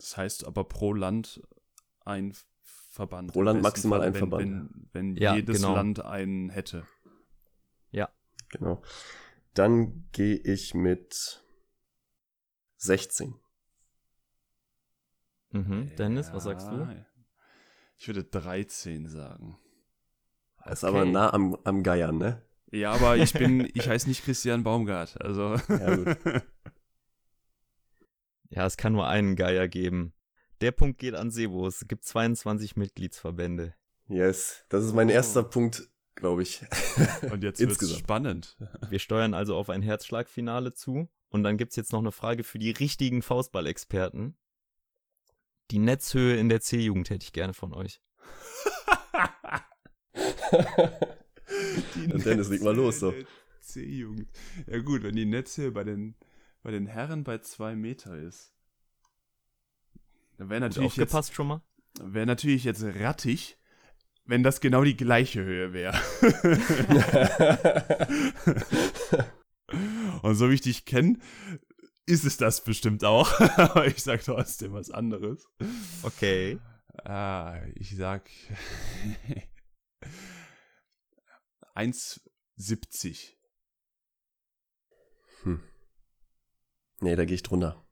Das 0.00 0.16
heißt 0.16 0.44
aber 0.46 0.64
pro 0.64 0.92
Land 0.92 1.40
ein 2.04 2.34
Verband. 2.90 3.32
Pro 3.32 3.42
Land 3.42 3.62
maximal 3.62 4.00
Fall, 4.00 4.08
ein 4.08 4.14
wenn, 4.14 4.18
Verband. 4.18 4.70
Wenn, 4.92 5.14
wenn 5.14 5.16
Ja, 5.16 5.36
jedes 5.36 5.56
genau. 5.56 5.74
Land 5.74 6.04
einen 6.04 6.50
hätte. 6.50 6.84
Genau. 8.50 8.82
Dann 9.54 10.08
gehe 10.12 10.36
ich 10.36 10.74
mit 10.74 11.42
16. 12.76 13.34
mhm. 15.52 15.90
Dennis, 15.96 16.32
was 16.32 16.44
sagst 16.44 16.68
du? 16.68 16.76
Ja, 16.76 17.06
Ich 17.96 18.06
würde 18.06 18.24
13 18.24 19.08
sagen. 19.08 19.58
Ist 20.66 20.84
aber 20.84 21.04
nah 21.04 21.32
am, 21.32 21.56
am 21.64 21.82
Geiern, 21.82 22.18
ne? 22.18 22.42
Ja, 22.70 22.92
aber 22.92 23.16
ich 23.16 23.32
bin, 23.32 23.68
ich 23.74 23.88
heiße 23.88 24.08
nicht 24.08 24.24
Christian 24.24 24.62
Baumgart. 24.62 25.20
Also. 25.20 25.54
Ja, 25.68 25.96
gut. 25.96 26.16
Ja, 28.50 28.66
es 28.66 28.76
kann 28.76 28.92
nur 28.92 29.06
einen 29.08 29.36
Geier 29.36 29.68
geben. 29.68 30.12
Der 30.60 30.72
Punkt 30.72 30.98
geht 30.98 31.14
an 31.14 31.30
Sebo. 31.30 31.66
Es 31.66 31.86
gibt 31.88 32.04
22 32.04 32.76
Mitgliedsverbände. 32.76 33.74
Yes. 34.08 34.64
Das 34.68 34.84
ist 34.84 34.92
mein 34.94 35.08
Oh. 35.08 35.12
erster 35.12 35.42
Punkt, 35.42 35.88
glaube 36.16 36.42
ich. 36.42 36.60
Und 37.30 37.42
jetzt 37.44 37.60
wird's 37.60 37.72
Insgesamt. 37.74 38.00
spannend. 38.00 38.58
Wir 38.90 38.98
steuern 38.98 39.34
also 39.34 39.56
auf 39.56 39.70
ein 39.70 39.82
Herzschlagfinale 39.82 40.74
zu. 40.74 41.08
Und 41.28 41.44
dann 41.44 41.56
gibt's 41.56 41.76
jetzt 41.76 41.92
noch 41.92 42.00
eine 42.00 42.12
Frage 42.12 42.42
für 42.42 42.58
die 42.58 42.72
richtigen 42.72 43.22
Faustball-Experten. 43.22 44.36
Die 45.70 45.78
Netzhöhe 45.78 46.36
in 46.36 46.48
der 46.48 46.60
C-Jugend 46.60 47.08
hätte 47.10 47.24
ich 47.24 47.32
gerne 47.32 47.54
von 47.54 47.72
euch. 47.72 48.00
Die 51.94 52.12
Und 52.12 52.24
Dennis, 52.24 52.48
leg 52.48 52.62
mal 52.62 52.74
los, 52.74 53.00
so. 53.00 53.14
C-Jugend. 53.60 54.28
Ja 54.66 54.78
gut, 54.80 55.02
wenn 55.02 55.14
die 55.14 55.26
Netzhöhe 55.26 55.70
bei 55.70 55.84
den, 55.84 56.14
bei 56.62 56.70
den 56.70 56.86
Herren 56.86 57.24
bei 57.24 57.38
zwei 57.38 57.74
Meter 57.74 58.16
ist. 58.16 58.54
Dann 60.36 60.48
wäre 60.48 60.60
Gut 60.60 60.70
natürlich, 60.70 60.96
jetzt, 60.96 61.14
aufgepasst 61.14 61.34
schon 61.34 61.48
mal? 61.48 61.62
wär 62.00 62.26
natürlich 62.26 62.64
jetzt 62.64 62.82
rattig, 62.82 63.58
wenn 64.24 64.42
das 64.42 64.60
genau 64.60 64.84
die 64.84 64.96
gleiche 64.96 65.42
Höhe 65.42 65.72
wäre. 65.72 65.98
Und 70.22 70.34
so 70.34 70.50
wie 70.50 70.54
ich 70.54 70.60
dich 70.60 70.84
kenne, 70.84 71.18
ist 72.06 72.24
es 72.24 72.36
das 72.36 72.64
bestimmt 72.64 73.04
auch. 73.04 73.40
Aber 73.56 73.86
ich 73.86 74.02
sag 74.02 74.22
trotzdem 74.22 74.72
was 74.72 74.90
anderes. 74.90 75.48
Okay. 76.02 76.58
Ah, 77.04 77.60
ich 77.74 77.96
sag 77.96 78.28
1,70. 81.74 83.34
hm. 85.42 85.60
Nee, 87.00 87.16
da 87.16 87.24
gehe 87.24 87.34
ich 87.34 87.42
drunter. 87.42 87.82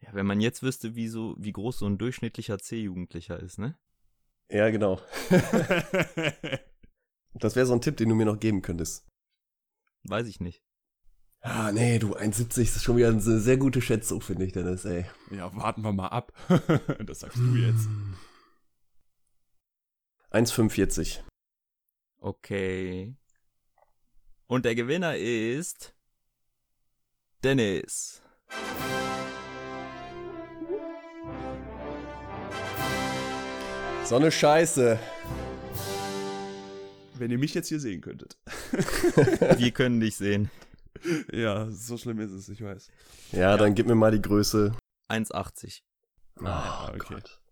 Ja, 0.00 0.12
wenn 0.12 0.26
man 0.26 0.40
jetzt 0.40 0.62
wüsste, 0.62 0.94
wie, 0.94 1.08
so, 1.08 1.34
wie 1.38 1.52
groß 1.52 1.78
so 1.78 1.86
ein 1.86 1.98
durchschnittlicher 1.98 2.58
C-Jugendlicher 2.58 3.40
ist, 3.40 3.58
ne? 3.58 3.78
Ja, 4.50 4.70
genau. 4.70 5.00
Das 7.34 7.56
wäre 7.56 7.66
so 7.66 7.74
ein 7.74 7.80
Tipp, 7.80 7.96
den 7.96 8.08
du 8.08 8.14
mir 8.14 8.26
noch 8.26 8.38
geben 8.38 8.62
könntest. 8.62 9.06
Weiß 10.04 10.28
ich 10.28 10.40
nicht. 10.40 10.62
Ah, 11.40 11.72
nee, 11.72 11.98
du, 11.98 12.16
1,70 12.16 12.62
ist 12.62 12.82
schon 12.82 12.96
wieder 12.96 13.08
eine 13.08 13.20
sehr 13.20 13.56
gute 13.56 13.82
Schätzung, 13.82 14.20
finde 14.20 14.46
ich, 14.46 14.52
Dennis, 14.52 14.84
ey. 14.84 15.04
ja, 15.30 15.54
warten 15.54 15.82
wir 15.82 15.92
mal 15.92 16.08
ab. 16.08 16.32
das 17.04 17.20
sagst 17.20 17.38
du 17.38 17.54
jetzt. 17.56 17.88
1,45. 20.30 21.20
Okay. 22.18 23.14
Und 24.46 24.64
der 24.64 24.74
Gewinner 24.74 25.16
ist 25.16 25.93
Dennis. 27.44 28.22
So 34.04 34.16
eine 34.16 34.32
Scheiße. 34.32 34.98
Wenn 37.18 37.30
ihr 37.30 37.36
mich 37.36 37.52
jetzt 37.52 37.68
hier 37.68 37.80
sehen 37.80 38.00
könntet. 38.00 38.38
Wir 39.58 39.72
können 39.72 40.00
dich 40.00 40.16
sehen. 40.16 40.50
ja, 41.30 41.70
so 41.70 41.98
schlimm 41.98 42.18
ist 42.20 42.32
es, 42.32 42.48
ich 42.48 42.62
weiß. 42.62 42.90
Ja, 43.32 43.58
dann 43.58 43.74
gib 43.74 43.88
mir 43.88 43.94
mal 43.94 44.10
die 44.10 44.22
Größe. 44.22 44.74
1,80. 45.10 45.82
Ah, 46.42 46.86
Oh 46.88 46.94
okay. 46.94 47.14
Gott. 47.14 47.42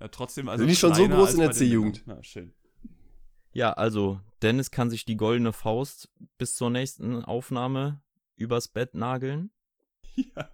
Ja, 0.00 0.08
trotzdem 0.08 0.48
also 0.48 0.62
Sind 0.62 0.70
die 0.70 0.76
schon 0.76 0.94
so 0.94 1.08
groß 1.08 1.34
in 1.34 1.40
der 1.40 1.52
C-Jugend? 1.52 2.02
Ja, 2.06 2.20
schön. 2.24 2.52
Ja, 3.52 3.72
also 3.74 4.18
Dennis 4.42 4.72
kann 4.72 4.90
sich 4.90 5.04
die 5.04 5.16
goldene 5.16 5.52
Faust 5.52 6.10
bis 6.38 6.56
zur 6.56 6.70
nächsten 6.70 7.24
Aufnahme 7.24 8.01
übers 8.36 8.68
Bett 8.68 8.94
nageln 8.94 9.50
Ja. 10.14 10.50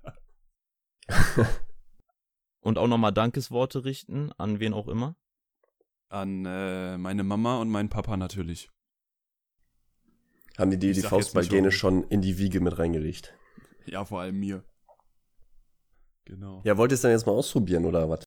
und 2.61 2.79
auch 2.79 2.87
nochmal 2.87 3.13
Dankesworte 3.13 3.85
richten 3.85 4.33
an 4.33 4.61
wen 4.61 4.75
auch 4.75 4.89
immer. 4.89 5.17
An 6.09 6.45
äh, 6.47 6.97
meine 6.99 7.25
Mama 7.25 7.59
und 7.59 7.69
meinen 7.69 7.89
Papa 7.89 8.17
natürlich. 8.17 8.71
Haben 10.57 10.71
die 10.71 10.79
die 10.79 10.89
nicht 10.89 11.07
Faustballgene 11.07 11.71
schon 11.71 12.05
in 12.05 12.21
die 12.21 12.39
Wiege 12.39 12.61
mit 12.61 12.79
reingelegt? 12.79 13.35
Ja, 13.87 14.05
vor 14.05 14.21
allem 14.21 14.39
mir. 14.39 14.65
Genau. 16.25 16.63
Ja, 16.65 16.77
wollt 16.77 16.93
ihr 16.93 16.97
es 16.97 17.01
dann 17.01 17.13
jetzt 17.13 17.27
mal 17.27 17.33
ausprobieren, 17.33 17.85
oder 17.85 18.09
was? 18.11 18.25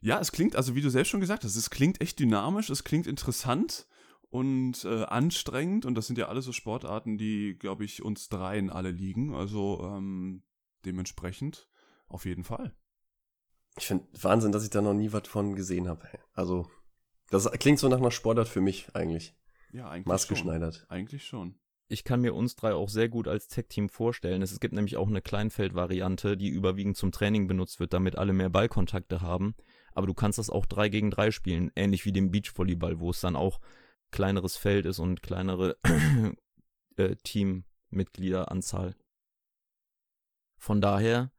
Ja, 0.00 0.20
es 0.20 0.30
klingt, 0.30 0.56
also 0.56 0.74
wie 0.74 0.80
du 0.80 0.90
selbst 0.90 1.08
schon 1.08 1.20
gesagt 1.20 1.44
hast, 1.44 1.56
es 1.56 1.70
klingt 1.70 2.00
echt 2.00 2.18
dynamisch, 2.18 2.70
es 2.70 2.84
klingt 2.84 3.06
interessant 3.06 3.86
und 4.28 4.84
äh, 4.84 5.04
anstrengend 5.04 5.86
und 5.86 5.94
das 5.94 6.06
sind 6.06 6.18
ja 6.18 6.28
alles 6.28 6.44
so 6.44 6.52
Sportarten, 6.52 7.18
die, 7.18 7.56
glaube 7.58 7.84
ich, 7.84 8.02
uns 8.02 8.28
dreien 8.28 8.70
alle 8.70 8.90
liegen. 8.90 9.34
Also 9.34 9.80
ähm, 9.84 10.42
dementsprechend 10.84 11.68
auf 12.08 12.24
jeden 12.24 12.44
Fall. 12.44 12.74
Ich 13.78 13.86
finde 13.86 14.06
Wahnsinn, 14.20 14.52
dass 14.52 14.64
ich 14.64 14.70
da 14.70 14.80
noch 14.80 14.94
nie 14.94 15.12
was 15.12 15.28
von 15.28 15.54
gesehen 15.54 15.88
habe. 15.88 16.08
Also, 16.32 16.70
das 17.30 17.50
klingt 17.52 17.78
so 17.78 17.88
nach 17.88 17.98
einer 17.98 18.10
Sportart 18.10 18.48
für 18.48 18.60
mich 18.60 18.94
eigentlich. 18.94 19.36
Ja, 19.72 19.90
eigentlich 19.90 20.06
Maßgeschneidert. 20.06 20.76
schon. 20.76 20.90
Eigentlich 20.90 21.24
schon. 21.26 21.58
Ich 21.88 22.02
kann 22.02 22.20
mir 22.20 22.34
uns 22.34 22.56
drei 22.56 22.74
auch 22.74 22.88
sehr 22.88 23.08
gut 23.08 23.28
als 23.28 23.48
Tech-Team 23.48 23.90
vorstellen. 23.90 24.42
Es 24.42 24.58
gibt 24.58 24.74
nämlich 24.74 24.96
auch 24.96 25.06
eine 25.06 25.22
Kleinfeld-Variante, 25.22 26.36
die 26.36 26.48
überwiegend 26.48 26.96
zum 26.96 27.12
Training 27.12 27.46
benutzt 27.46 27.78
wird, 27.78 27.92
damit 27.92 28.16
alle 28.16 28.32
mehr 28.32 28.48
Ballkontakte 28.48 29.20
haben. 29.20 29.54
Aber 29.92 30.06
du 30.06 30.14
kannst 30.14 30.38
das 30.38 30.50
auch 30.50 30.66
3 30.66 30.88
gegen 30.88 31.10
3 31.10 31.30
spielen, 31.30 31.70
ähnlich 31.76 32.04
wie 32.04 32.12
dem 32.12 32.30
Beachvolleyball, 32.30 32.98
wo 32.98 33.10
es 33.10 33.20
dann 33.20 33.36
auch 33.36 33.60
kleineres 34.10 34.56
Feld 34.56 34.86
ist 34.86 34.98
und 34.98 35.22
kleinere 35.22 35.76
äh, 36.96 37.16
Teammitgliederanzahl. 37.16 38.96
Von 40.58 40.80
daher, 40.80 41.30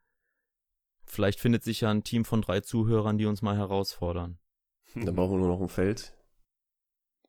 vielleicht 1.06 1.39
findet 1.39 1.63
sich 1.63 1.82
ja 1.82 1.89
ein 1.91 2.03
Team 2.03 2.23
von 2.25 2.41
drei 2.41 2.62
Zuhörern, 2.62 3.17
die 3.17 3.25
uns 3.25 3.41
mal 3.41 3.58
herausfordern. 3.58 4.39
Da 4.95 5.12
brauchen 5.12 5.34
wir 5.34 5.39
nur 5.39 5.49
noch 5.49 5.62
ein 5.62 5.69
Feld. 5.69 6.13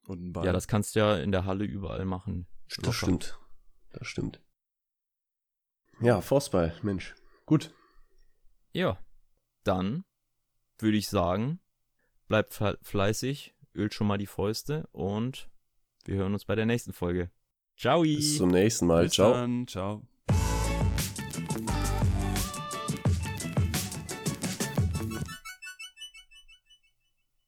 Und 0.07 0.23
ein 0.29 0.33
Ball. 0.33 0.47
Ja, 0.47 0.53
das 0.53 0.69
kannst 0.69 0.95
du 0.95 1.01
ja 1.01 1.17
in 1.17 1.33
der 1.33 1.45
Halle 1.45 1.65
überall 1.65 2.05
machen. 2.05 2.47
Das 2.69 2.79
Locker. 2.79 2.93
stimmt. 2.93 3.39
Das 3.91 4.07
stimmt. 4.07 4.41
Ja, 6.01 6.21
Faustball, 6.21 6.75
Mensch. 6.83 7.15
Gut. 7.47 7.75
Ja, 8.73 8.99
dann 9.65 10.05
würde 10.79 10.97
ich 10.97 11.09
sagen, 11.09 11.61
bleibt 12.29 12.53
fle- 12.53 12.79
fleißig, 12.83 13.55
ölt 13.79 13.95
schon 13.95 14.07
mal 14.07 14.19
die 14.19 14.27
Fäuste 14.27 14.87
und 14.93 15.49
wir 16.05 16.17
hören 16.17 16.33
uns 16.35 16.45
bei 16.45 16.55
der 16.55 16.67
nächsten 16.67 16.93
Folge. 16.93 17.31
Ciao! 17.77 18.03
Bis 18.03 18.37
zum 18.37 18.51
nächsten 18.51 18.87
Mal. 18.87 19.05
Bis 19.05 19.15
Ciao. 19.15 19.33
dann. 19.33 19.67
Ciao. 19.67 20.03